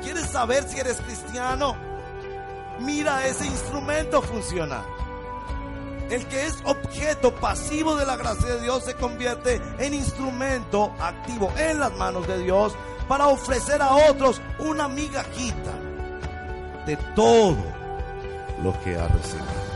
¿Quieres 0.02 0.28
saber 0.28 0.64
si 0.68 0.80
eres 0.80 1.02
cristiano? 1.02 1.76
Mira 2.80 3.26
ese 3.28 3.46
instrumento 3.46 4.22
funcionar. 4.22 4.84
El 6.10 6.26
que 6.28 6.46
es 6.46 6.58
objeto 6.64 7.36
pasivo 7.36 7.96
de 7.96 8.06
la 8.06 8.16
gracia 8.16 8.56
de 8.56 8.62
Dios 8.62 8.86
se 8.86 8.94
convierte 8.94 9.62
en 9.78 9.94
instrumento 9.94 10.94
activo 11.00 11.52
en 11.58 11.80
las 11.80 11.94
manos 11.96 12.26
de 12.28 12.40
Dios 12.40 12.74
para 13.08 13.28
ofrecer 13.28 13.82
a 13.82 13.94
otros 14.10 14.42
una 14.60 14.88
migajita 14.88 15.74
de 16.86 16.96
todo 17.16 17.58
lo 18.64 18.80
que 18.82 18.98
ha 18.98 19.08
recibido. 19.08 19.67